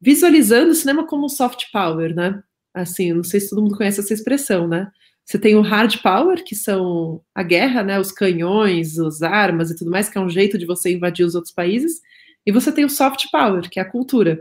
[0.00, 2.40] visualizando o cinema como soft power, né?
[2.72, 4.90] Assim, não sei se todo mundo conhece essa expressão, né?
[5.24, 7.98] Você tem o hard power, que são a guerra, né?
[7.98, 11.34] Os canhões, as armas e tudo mais, que é um jeito de você invadir os
[11.34, 12.00] outros países.
[12.46, 14.40] E você tem o soft power, que é a cultura.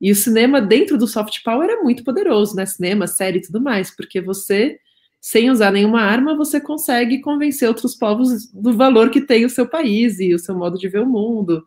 [0.00, 2.66] E o cinema, dentro do soft power, é muito poderoso, né?
[2.66, 4.78] Cinema, série e tudo mais, porque você
[5.20, 9.68] sem usar nenhuma arma, você consegue convencer outros povos do valor que tem o seu
[9.68, 11.64] país e o seu modo de ver o mundo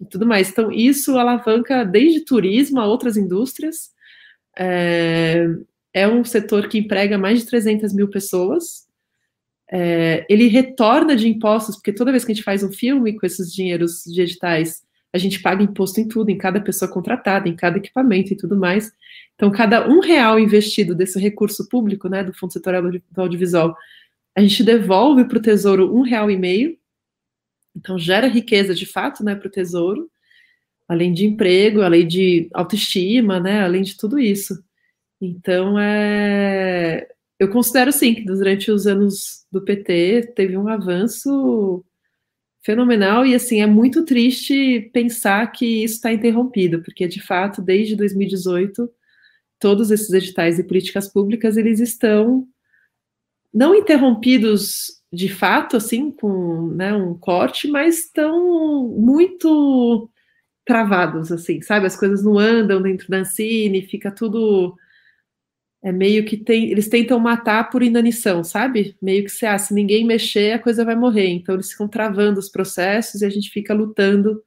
[0.00, 0.50] e tudo mais.
[0.50, 3.90] Então, isso alavanca desde turismo a outras indústrias.
[4.58, 5.46] É,
[5.94, 8.88] é um setor que emprega mais de 300 mil pessoas.
[9.70, 13.24] É, ele retorna de impostos, porque toda vez que a gente faz um filme com
[13.24, 14.82] esses dinheiros de editais,
[15.12, 18.56] a gente paga imposto em tudo, em cada pessoa contratada, em cada equipamento e tudo
[18.56, 18.92] mais.
[19.40, 23.74] Então, cada um real investido desse recurso público, né, do Fundo Setorial do Audiovisual,
[24.36, 26.76] a gente devolve para o Tesouro um real e meio.
[27.74, 30.10] Então, gera riqueza de fato, né, para o Tesouro,
[30.86, 34.62] além de emprego, além de autoestima, né, além de tudo isso.
[35.18, 41.82] Então, é, eu considero sim que durante os anos do PT teve um avanço
[42.62, 47.96] fenomenal e assim é muito triste pensar que isso está interrompido, porque de fato desde
[47.96, 48.99] 2018
[49.60, 52.48] todos esses editais e políticas públicas eles estão
[53.52, 60.08] não interrompidos de fato assim com né, um corte, mas estão muito
[60.64, 61.86] travados assim, sabe?
[61.86, 64.76] As coisas não andam dentro da Ancine, fica tudo
[65.82, 68.96] é meio que tem, eles tentam matar por inanição, sabe?
[69.00, 71.28] Meio que se, ah, se ninguém mexer, a coisa vai morrer.
[71.28, 74.42] Então eles ficam travando os processos e a gente fica lutando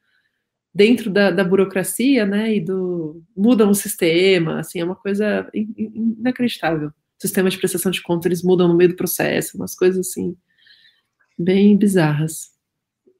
[0.73, 2.55] dentro da, da burocracia, né?
[2.55, 6.91] E do mudam o sistema, assim, é uma coisa inacreditável.
[7.19, 10.35] Sistema de prestação de contas eles mudam no meio do processo, umas coisas assim
[11.37, 12.51] bem bizarras.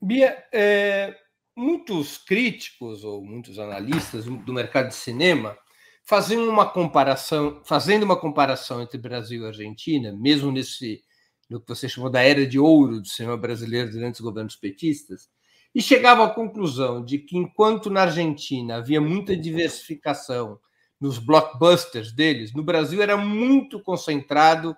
[0.02, 1.16] Bia, é,
[1.56, 5.58] muitos críticos ou muitos analistas do mercado de cinema
[6.06, 11.02] fazendo uma comparação, fazendo uma comparação entre Brasil e Argentina, mesmo nesse
[11.50, 15.30] no que você chamou da era de ouro do cinema brasileiro durante os governos petistas,
[15.74, 20.60] e chegava à conclusão de que enquanto na Argentina havia muita diversificação
[21.00, 24.76] nos blockbusters deles, no Brasil era muito concentrado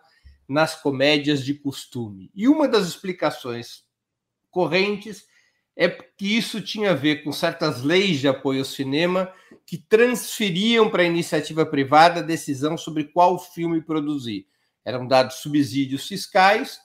[0.47, 2.31] nas comédias de costume.
[2.33, 3.83] E uma das explicações
[4.49, 5.25] correntes
[5.75, 9.31] é que isso tinha a ver com certas leis de apoio ao cinema
[9.65, 14.47] que transferiam para a iniciativa privada a decisão sobre qual filme produzir.
[14.85, 16.79] Eram dados subsídios fiscais,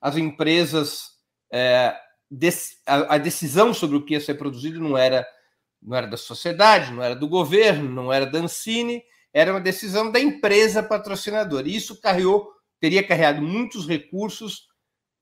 [0.00, 1.14] as empresas.
[1.50, 1.96] É,
[2.86, 5.26] a, decisão sobre o que ia ser produzido não era,
[5.82, 10.10] não era da sociedade, não era do governo, não era da Ancine, era uma decisão
[10.10, 11.68] da empresa patrocinadora.
[11.68, 14.68] E isso carreou, teria carregado muitos recursos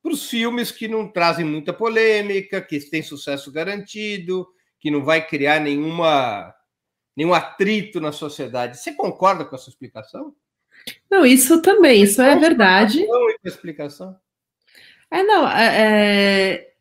[0.02, 4.46] para os filmes que não trazem muita polêmica, que têm sucesso garantido,
[4.80, 6.52] que não vai criar nenhuma,
[7.16, 8.78] nenhum atrito na sociedade.
[8.78, 10.34] Você concorda com essa explicação?
[11.10, 13.04] Não, isso também, isso é verdade.
[13.04, 14.16] A explicação?
[15.10, 16.71] É, não, é, é,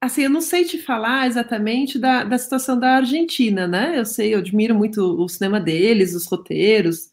[0.00, 3.98] assim, eu não sei te falar exatamente da, da situação da Argentina, né?
[3.98, 7.10] Eu sei, eu admiro muito o cinema deles, os roteiros,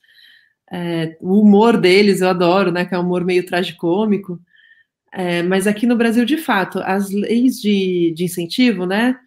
[0.71, 2.85] é, o humor deles, eu adoro, né?
[2.85, 4.39] Que é um humor meio tragicômico.
[5.11, 9.17] É, mas aqui no Brasil, de fato, as leis de, de incentivo, né?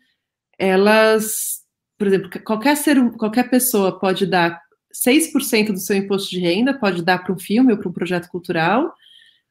[0.59, 1.63] Elas,
[1.99, 4.61] por exemplo, qualquer ser, qualquer pessoa pode dar
[5.05, 8.29] 6% do seu imposto de renda pode dar para um filme ou para um projeto
[8.29, 8.95] cultural,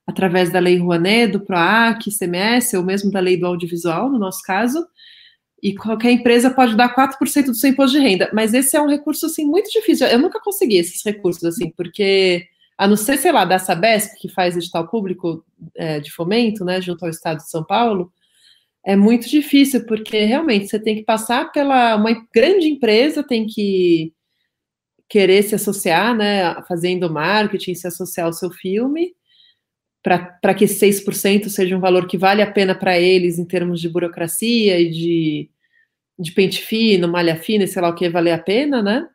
[0.06, 4.42] através da Lei Rouanet, do PROAC, CMS, ou mesmo da Lei do Audiovisual, no nosso
[4.44, 4.86] caso,
[5.62, 8.88] e qualquer empresa pode dar 4% do seu imposto de renda, mas esse é um
[8.88, 12.46] recurso, assim, muito difícil, eu nunca consegui esses recursos, assim, porque,
[12.78, 15.44] a não ser, sei lá, da Sabesp, que faz edital público
[15.76, 18.12] é, de fomento, né, junto ao Estado de São Paulo,
[18.86, 24.14] é muito difícil, porque realmente você tem que passar pela, uma grande empresa tem que
[25.10, 29.16] querer se associar, né, fazendo marketing, se associar ao seu filme,
[30.06, 33.90] para que 6% seja um valor que vale a pena para eles em termos de
[33.90, 35.50] burocracia e de,
[36.20, 39.10] de pente fino, malha fina, sei lá o que, valer a pena, né?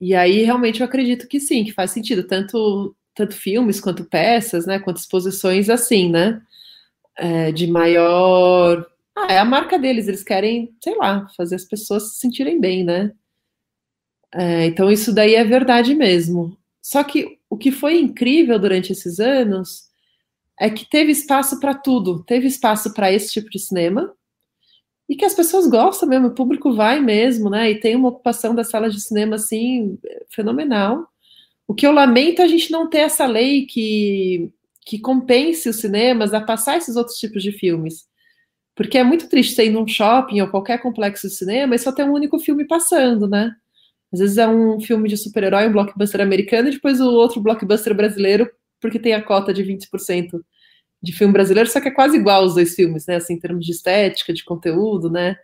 [0.00, 4.66] E aí, realmente, eu acredito que sim, que faz sentido, tanto, tanto filmes quanto peças,
[4.66, 6.42] né, quanto exposições assim, né,
[7.16, 8.84] é, de maior...
[9.14, 12.82] Ah, é a marca deles, eles querem, sei lá, fazer as pessoas se sentirem bem,
[12.82, 13.12] né?
[14.34, 16.56] É, então, isso daí é verdade mesmo.
[16.82, 19.90] Só que o que foi incrível durante esses anos
[20.58, 22.22] é que teve espaço para tudo.
[22.24, 24.14] Teve espaço para esse tipo de cinema
[25.08, 27.68] e que as pessoas gostam mesmo, o público vai mesmo, né?
[27.68, 31.04] E tem uma ocupação das salas de cinema assim fenomenal.
[31.66, 34.52] O que eu lamento é a gente não ter essa lei que,
[34.86, 38.08] que compense os cinemas a passar esses outros tipos de filmes.
[38.74, 41.90] Porque é muito triste você ir num shopping ou qualquer complexo de cinema e só
[41.90, 43.52] ter um único filme passando, né?
[44.12, 47.94] Às vezes é um filme de super-herói, um blockbuster americano, e depois o outro blockbuster
[47.94, 48.50] brasileiro,
[48.80, 50.40] porque tem a cota de 20%
[51.02, 53.16] de filme brasileiro, só que é quase igual os dois filmes, né?
[53.16, 55.36] Assim, em termos de estética, de conteúdo, né?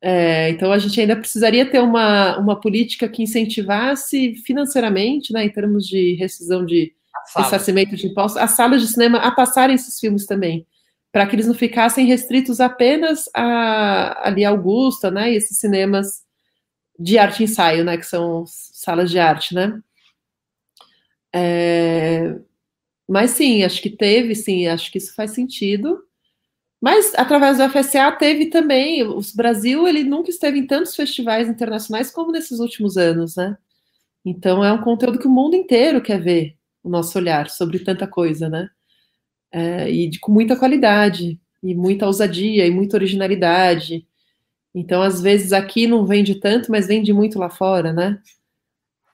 [0.00, 5.50] É, então a gente ainda precisaria ter uma, uma política que incentivasse financeiramente, né, em
[5.50, 6.92] termos de rescisão de
[7.34, 10.66] ressarcimento de impostos, as salas de cinema a passarem esses filmes também,
[11.10, 16.25] para que eles não ficassem restritos apenas a ali a Augusta, né, e esses cinemas
[16.98, 19.80] de arte ensaio, né, que são salas de arte, né?
[21.34, 22.38] É,
[23.08, 26.02] mas sim, acho que teve, sim, acho que isso faz sentido.
[26.80, 32.10] Mas através do FSA teve também, o Brasil ele nunca esteve em tantos festivais internacionais
[32.10, 33.56] como nesses últimos anos, né?
[34.24, 38.06] Então é um conteúdo que o mundo inteiro quer ver o nosso olhar sobre tanta
[38.06, 38.68] coisa, né?
[39.52, 44.06] É, e de, com muita qualidade, e muita ousadia, e muita originalidade,
[44.78, 48.20] então, às vezes, aqui não vende tanto, mas vende muito lá fora, né?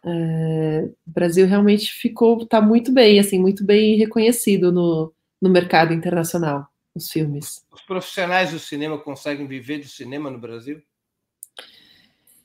[0.04, 5.94] É, o Brasil realmente ficou, tá muito bem, assim, muito bem reconhecido no, no mercado
[5.94, 7.64] internacional, os filmes.
[7.72, 10.82] Os profissionais do cinema conseguem viver do cinema no Brasil?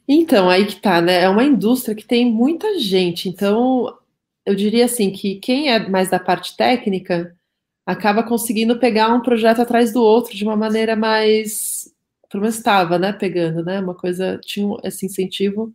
[0.08, 1.24] Então, aí que tá, né?
[1.24, 3.28] É uma indústria que tem muita gente.
[3.28, 3.98] Então,
[4.46, 7.36] eu diria assim que quem é mais da parte técnica
[7.84, 11.92] acaba conseguindo pegar um projeto atrás do outro de uma maneira mais
[12.30, 15.74] pelo menos estava, né, pegando, né, uma coisa, tinha esse incentivo,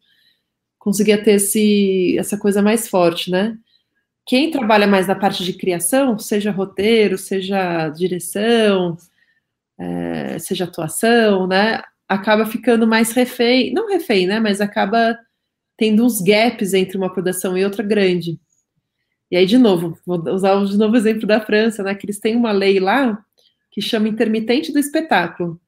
[0.79, 3.57] conseguia ter esse, essa coisa mais forte, né.
[4.27, 8.97] Quem trabalha mais na parte de criação, seja roteiro, seja direção,
[9.79, 15.19] é, seja atuação, né, acaba ficando mais refém, não refém, né, mas acaba
[15.77, 18.39] tendo uns gaps entre uma produção e outra grande.
[19.31, 22.21] E aí, de novo, vou usar de novo o exemplo da França, né, que eles
[22.21, 23.19] têm uma lei lá
[23.71, 25.59] que chama intermitente do espetáculo,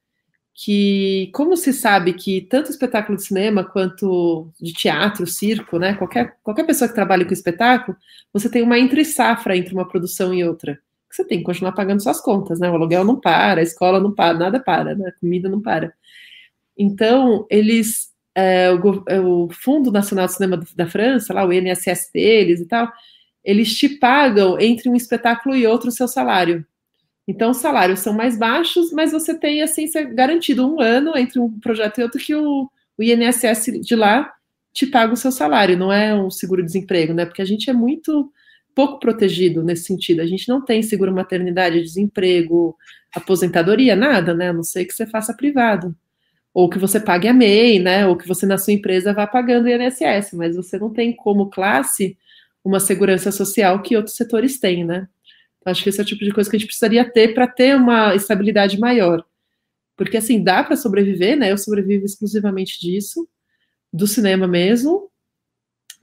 [0.54, 6.36] que, como se sabe que tanto espetáculo de cinema quanto de teatro, circo, né, qualquer,
[6.44, 7.96] qualquer pessoa que trabalhe com espetáculo,
[8.32, 10.78] você tem uma entre-safra entre uma produção e outra.
[11.10, 12.68] Você tem que continuar pagando suas contas, né?
[12.70, 15.08] O aluguel não para, a escola não para, nada para, né?
[15.08, 15.92] a comida não para.
[16.76, 22.10] Então, eles, é, o, é, o, Fundo Nacional de Cinema da França, lá, o INSS
[22.12, 22.92] deles e tal,
[23.44, 26.66] eles te pagam entre um espetáculo e outro o seu salário.
[27.26, 31.58] Então, os salários são mais baixos, mas você tem, assim, garantido um ano entre um
[31.58, 32.68] projeto e outro que o,
[32.98, 34.32] o INSS de lá
[34.72, 37.24] te paga o seu salário, não é um seguro-desemprego, né?
[37.24, 38.30] Porque a gente é muito
[38.74, 40.20] pouco protegido nesse sentido.
[40.20, 42.76] A gente não tem seguro maternidade, desemprego,
[43.14, 44.48] aposentadoria, nada, né?
[44.48, 45.94] A não ser que você faça privado.
[46.52, 48.06] Ou que você pague a MEI, né?
[48.06, 51.50] Ou que você na sua empresa vá pagando o INSS, mas você não tem como
[51.50, 52.18] classe
[52.64, 55.08] uma segurança social que outros setores têm, né?
[55.64, 57.76] Acho que esse é o tipo de coisa que a gente precisaria ter para ter
[57.76, 59.24] uma estabilidade maior.
[59.96, 61.52] Porque, assim, dá para sobreviver, né?
[61.52, 63.28] Eu sobrevivo exclusivamente disso,
[63.92, 65.10] do cinema mesmo.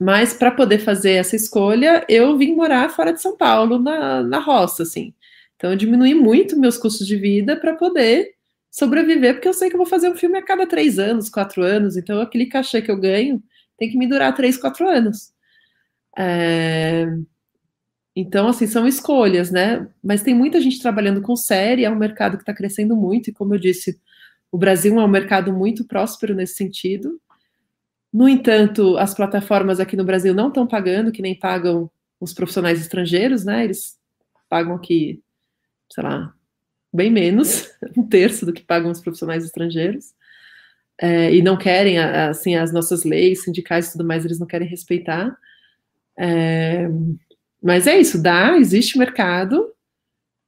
[0.00, 4.38] Mas para poder fazer essa escolha, eu vim morar fora de São Paulo, na, na
[4.40, 5.14] roça, assim.
[5.56, 8.32] Então, eu diminui muito meus custos de vida para poder
[8.70, 11.62] sobreviver, porque eu sei que eu vou fazer um filme a cada três anos, quatro
[11.62, 11.96] anos.
[11.96, 13.42] Então, aquele cachê que eu ganho
[13.78, 15.32] tem que me durar três, quatro anos.
[16.18, 17.06] É...
[18.14, 19.88] Então, assim, são escolhas, né?
[20.02, 23.32] Mas tem muita gente trabalhando com série, é um mercado que está crescendo muito, e
[23.32, 23.98] como eu disse,
[24.50, 27.18] o Brasil é um mercado muito próspero nesse sentido.
[28.12, 31.90] No entanto, as plataformas aqui no Brasil não estão pagando, que nem pagam
[32.20, 33.64] os profissionais estrangeiros, né?
[33.64, 33.98] Eles
[34.48, 35.22] pagam aqui,
[35.90, 36.34] sei lá,
[36.92, 40.12] bem menos, um terço do que pagam os profissionais estrangeiros.
[41.00, 44.68] É, e não querem, assim, as nossas leis sindicais e tudo mais, eles não querem
[44.68, 45.34] respeitar.
[46.18, 46.86] É,
[47.62, 49.72] mas é isso, dá, existe mercado,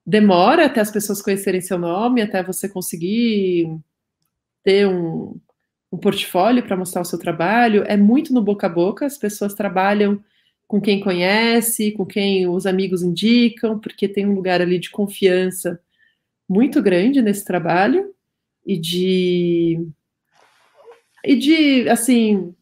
[0.04, 3.78] demora até as pessoas conhecerem seu nome, até você conseguir
[4.62, 5.38] ter um,
[5.92, 7.84] um portfólio para mostrar o seu trabalho.
[7.86, 10.22] É muito no boca a boca, as pessoas trabalham
[10.66, 15.80] com quem conhece, com quem os amigos indicam, porque tem um lugar ali de confiança
[16.48, 18.12] muito grande nesse trabalho
[18.66, 19.86] e de
[21.24, 22.54] e de assim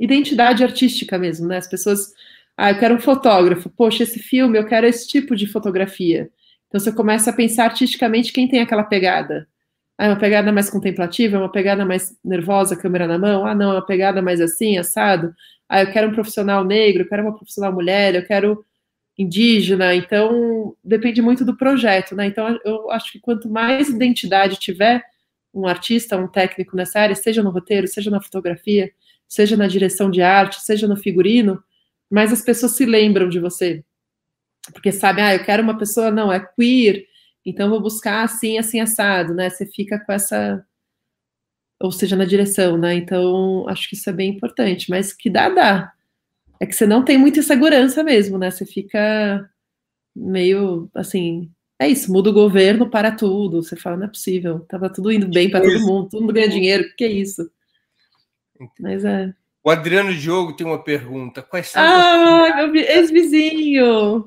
[0.00, 1.58] identidade artística mesmo, né?
[1.58, 2.14] As pessoas,
[2.62, 6.28] ah, eu quero um fotógrafo, poxa, esse filme, eu quero esse tipo de fotografia.
[6.68, 9.48] Então você começa a pensar artisticamente quem tem aquela pegada.
[9.96, 13.46] Ah, é uma pegada mais contemplativa, é uma pegada mais nervosa, câmera na mão.
[13.46, 15.34] Ah, não, é uma pegada mais assim, assado.
[15.70, 18.62] Ah, eu quero um profissional negro, eu quero uma profissional mulher, eu quero
[19.16, 19.94] indígena.
[19.94, 22.26] Então, depende muito do projeto, né?
[22.26, 25.02] Então, eu acho que quanto mais identidade tiver
[25.54, 28.92] um artista, um técnico nessa área, seja no roteiro, seja na fotografia,
[29.26, 31.62] seja na direção de arte, seja no figurino,
[32.10, 33.84] mais as pessoas se lembram de você.
[34.72, 37.06] Porque sabe, ah, eu quero uma pessoa, não, é queer,
[37.44, 39.50] então vou buscar assim, assim, assado, né?
[39.50, 40.64] Você fica com essa.
[41.80, 42.94] Ou seja, na direção, né?
[42.94, 44.90] Então, acho que isso é bem importante.
[44.90, 45.92] Mas que dá, dá.
[46.60, 48.50] É que você não tem muita segurança mesmo, né?
[48.50, 49.50] Você fica
[50.14, 51.50] meio assim.
[51.78, 53.62] É isso, muda o governo para tudo.
[53.62, 54.60] Você fala, não é possível.
[54.68, 56.84] Tava tudo indo bem para todo mundo, todo mundo ganha dinheiro.
[56.96, 57.50] Que é isso?
[58.78, 59.34] Mas é.
[59.62, 61.42] O Adriano Diogo tem uma pergunta.
[61.42, 64.26] Quais são Ah, meu ex-vizinho!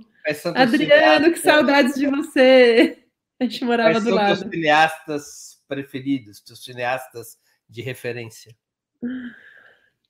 [0.56, 3.00] Adriano, que saudades de você!
[3.40, 4.40] A gente morava Quais do são lado.
[4.40, 8.56] Teus cineastas preferidos, teus cineastas de referência?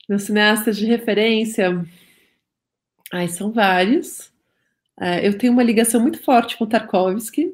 [0.08, 1.84] Meus cineastas de referência.
[3.12, 4.32] Ai, são vários.
[5.00, 7.52] É, eu tenho uma ligação muito forte com Tarkovsky.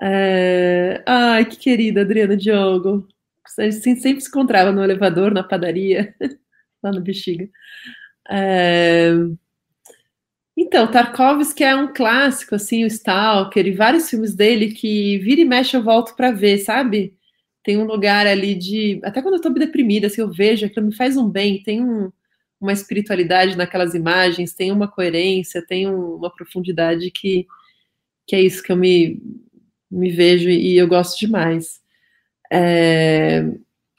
[0.00, 1.02] É...
[1.06, 3.06] Ai, que querida, Adriana Diogo.
[3.58, 6.14] A gente sempre se encontrava no elevador, na padaria,
[6.82, 7.48] lá no Bexiga.
[8.30, 9.12] É...
[10.56, 15.44] Então, Tarkovsky é um clássico, assim, o Stalker e vários filmes dele que vira e
[15.44, 17.14] mexe eu volto para ver, sabe?
[17.62, 19.00] Tem um lugar ali de.
[19.02, 22.12] Até quando eu tô deprimida, assim, eu vejo aquilo me faz um bem, tem um,
[22.60, 27.46] uma espiritualidade naquelas imagens, tem uma coerência, tem um, uma profundidade que,
[28.26, 29.22] que é isso que eu me,
[29.90, 31.80] me vejo e eu gosto demais.
[32.52, 33.44] É,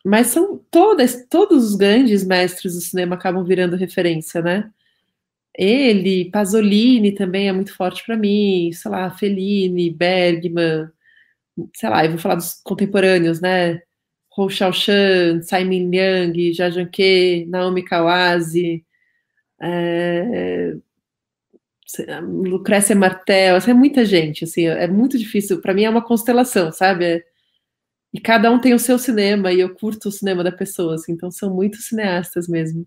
[0.05, 4.71] mas são todas, todos os grandes mestres do cinema acabam virando referência, né?
[5.57, 10.89] Ele, Pasolini também é muito forte para mim, sei lá, Fellini, Bergman,
[11.75, 13.81] sei lá, eu vou falar dos contemporâneos, né?
[14.37, 18.85] Hou Xiaoshan, Simon Liang, Jia Zhangke, Naomi Kawase,
[19.61, 20.73] é,
[22.23, 26.71] Lucrécia Martel, assim, é muita gente, assim, é muito difícil, para mim é uma constelação,
[26.71, 27.05] sabe?
[27.05, 27.23] É,
[28.13, 31.13] e cada um tem o seu cinema, e eu curto o cinema da pessoa, assim,
[31.13, 32.85] então são muitos cineastas mesmo.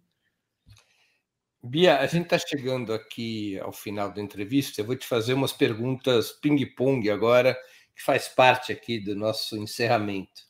[1.66, 4.82] Bia, a gente está chegando aqui ao final da entrevista.
[4.82, 7.56] Eu vou te fazer umas perguntas ping-pong agora,
[7.96, 10.42] que faz parte aqui do nosso encerramento.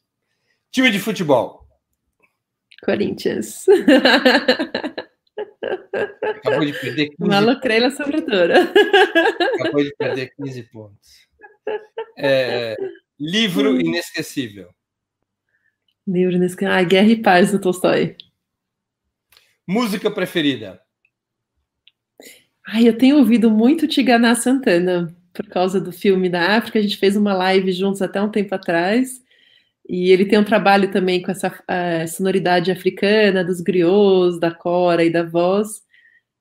[0.72, 1.68] Time de futebol.
[2.84, 3.64] Corinthians.
[6.20, 8.62] Acabou de perder 15 Malocreila sobradora.
[9.60, 11.28] Acabou de perder 15 pontos.
[12.18, 12.76] É,
[13.18, 14.68] livro inesquecível.
[16.06, 16.74] Livro inesquecível.
[16.74, 18.16] Ah, Guerra e Paz do Tolstói.
[19.66, 20.80] Música preferida.
[22.66, 26.78] Ai, eu tenho ouvido muito Tiganá Santana por causa do filme da África.
[26.78, 29.22] A gente fez uma live juntos até um tempo atrás.
[29.88, 35.04] E ele tem um trabalho também com essa uh, sonoridade africana, dos griots, da cora
[35.04, 35.82] e da voz.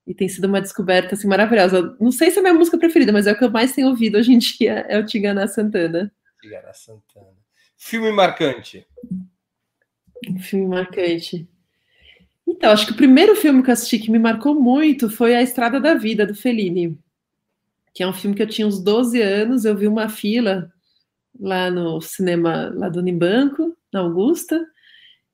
[0.08, 1.96] E tem sido uma descoberta assim, maravilhosa.
[2.00, 3.90] Não sei se é a minha música preferida, mas é o que eu mais tenho
[3.90, 6.12] ouvido hoje em dia, é o Tiganá Santana.
[6.44, 7.38] Tiganá Santana.
[7.78, 8.86] Filme marcante.
[10.42, 11.48] filme marcante.
[12.46, 15.42] Então, acho que o primeiro filme que eu assisti que me marcou muito foi A
[15.42, 17.00] Estrada da Vida, do Fellini,
[17.94, 20.70] que é um filme que eu tinha uns 12 anos, eu vi uma fila
[21.40, 24.62] lá no cinema lá do Unibanco, na Augusta,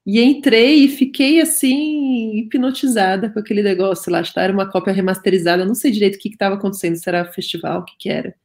[0.06, 4.22] e entrei e fiquei assim, hipnotizada com aquele negócio lá.
[4.36, 7.86] Era uma cópia remasterizada, não sei direito o que estava acontecendo, se era festival, o
[7.86, 8.36] que, que era.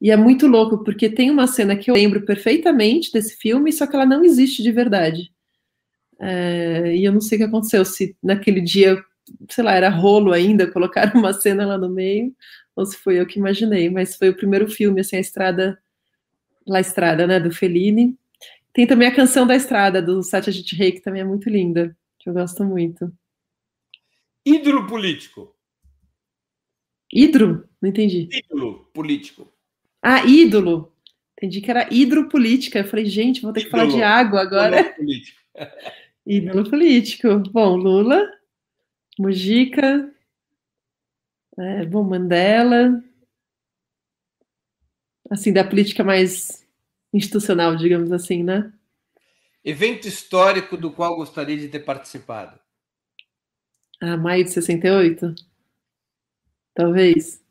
[0.00, 3.86] E é muito louco, porque tem uma cena que eu lembro perfeitamente desse filme, só
[3.86, 5.32] que ela não existe de verdade.
[6.18, 9.02] É, e eu não sei o que aconteceu, se naquele dia,
[9.50, 12.34] sei lá, era rolo ainda, colocaram uma cena lá no meio,
[12.74, 15.78] ou se foi eu que imaginei, mas foi o primeiro filme, assim, a estrada,
[16.66, 18.18] La Estrada, né, do Fellini.
[18.72, 22.28] Tem também a canção da estrada, do Satyajit Ray, que também é muito linda, que
[22.28, 23.10] eu gosto muito.
[24.44, 25.56] Ídolo político.
[27.12, 27.66] Hidro?
[27.80, 28.28] Não entendi.
[28.30, 29.50] Ídolo político.
[30.08, 30.92] Ah, ídolo.
[31.32, 32.78] Entendi que era hidropolítica.
[32.78, 33.98] Eu falei, gente, vou ter que falar Ídolo.
[33.98, 34.78] de água agora.
[34.78, 35.40] Ídolo político.
[36.24, 37.38] Ídolo político.
[37.50, 38.30] Bom, Lula,
[39.18, 40.14] Mujica,
[41.58, 43.02] é, bom, Mandela.
[45.28, 46.64] Assim, da política mais
[47.12, 48.72] institucional, digamos assim, né?
[49.64, 52.60] Evento histórico do qual gostaria de ter participado.
[54.00, 55.34] Ah, maio de 68?
[56.72, 57.44] Talvez.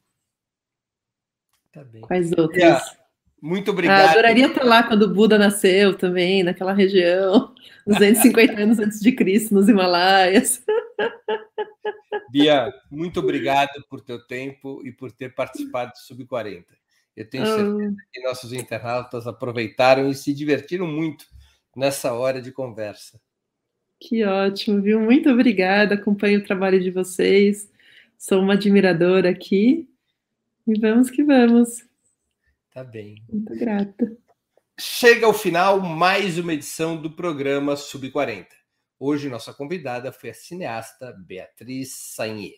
[1.76, 2.02] Tá bem.
[2.02, 2.58] Quais outros?
[2.58, 2.84] Yeah.
[3.42, 4.10] Muito Ah, obrigado.
[4.12, 7.54] adoraria estar lá quando o Buda nasceu também, naquela região,
[7.86, 10.64] 250 anos antes de Cristo, nos Himalaias.
[12.32, 16.66] Bia, muito obrigado por teu tempo e por ter participado do Sub-40.
[17.16, 21.26] Eu tenho certeza Ah, que nossos internautas aproveitaram e se divertiram muito
[21.76, 23.20] nessa hora de conversa.
[24.00, 25.00] que ótimo, viu?
[25.00, 27.70] Muito obrigada, acompanho o trabalho de vocês,
[28.18, 29.88] sou uma admiradora aqui.
[30.68, 31.86] E vamos que vamos.
[32.74, 33.24] Tá bem.
[33.30, 34.18] Muito grata.
[34.80, 38.48] Chega ao final mais uma edição do programa Sub-40.
[39.00, 42.56] Hoje nossa convidada foi a cineasta Beatriz Sainier.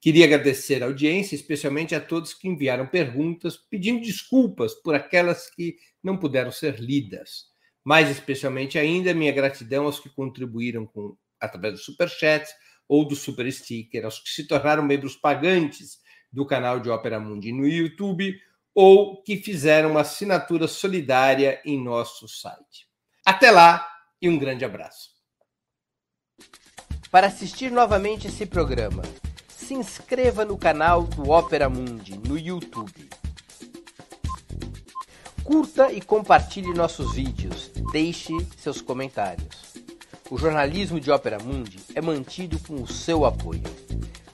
[0.00, 5.76] Queria agradecer a audiência, especialmente a todos que enviaram perguntas, pedindo desculpas por aquelas que
[6.00, 7.46] não puderam ser lidas.
[7.82, 12.48] Mais especialmente ainda, minha gratidão aos que contribuíram com, através do Superchat
[12.86, 15.98] ou do Super Sticker, aos que se tornaram membros pagantes
[16.32, 18.38] do canal de Ópera Mundi no YouTube
[18.74, 22.86] ou que fizeram uma assinatura solidária em nosso site.
[23.24, 23.86] Até lá
[24.20, 25.10] e um grande abraço.
[27.10, 29.02] Para assistir novamente esse programa,
[29.48, 33.08] se inscreva no canal do Ópera Mundi no YouTube.
[35.42, 37.70] Curta e compartilhe nossos vídeos.
[37.90, 39.74] Deixe seus comentários.
[40.30, 43.87] O jornalismo de Ópera Mundi é mantido com o seu apoio.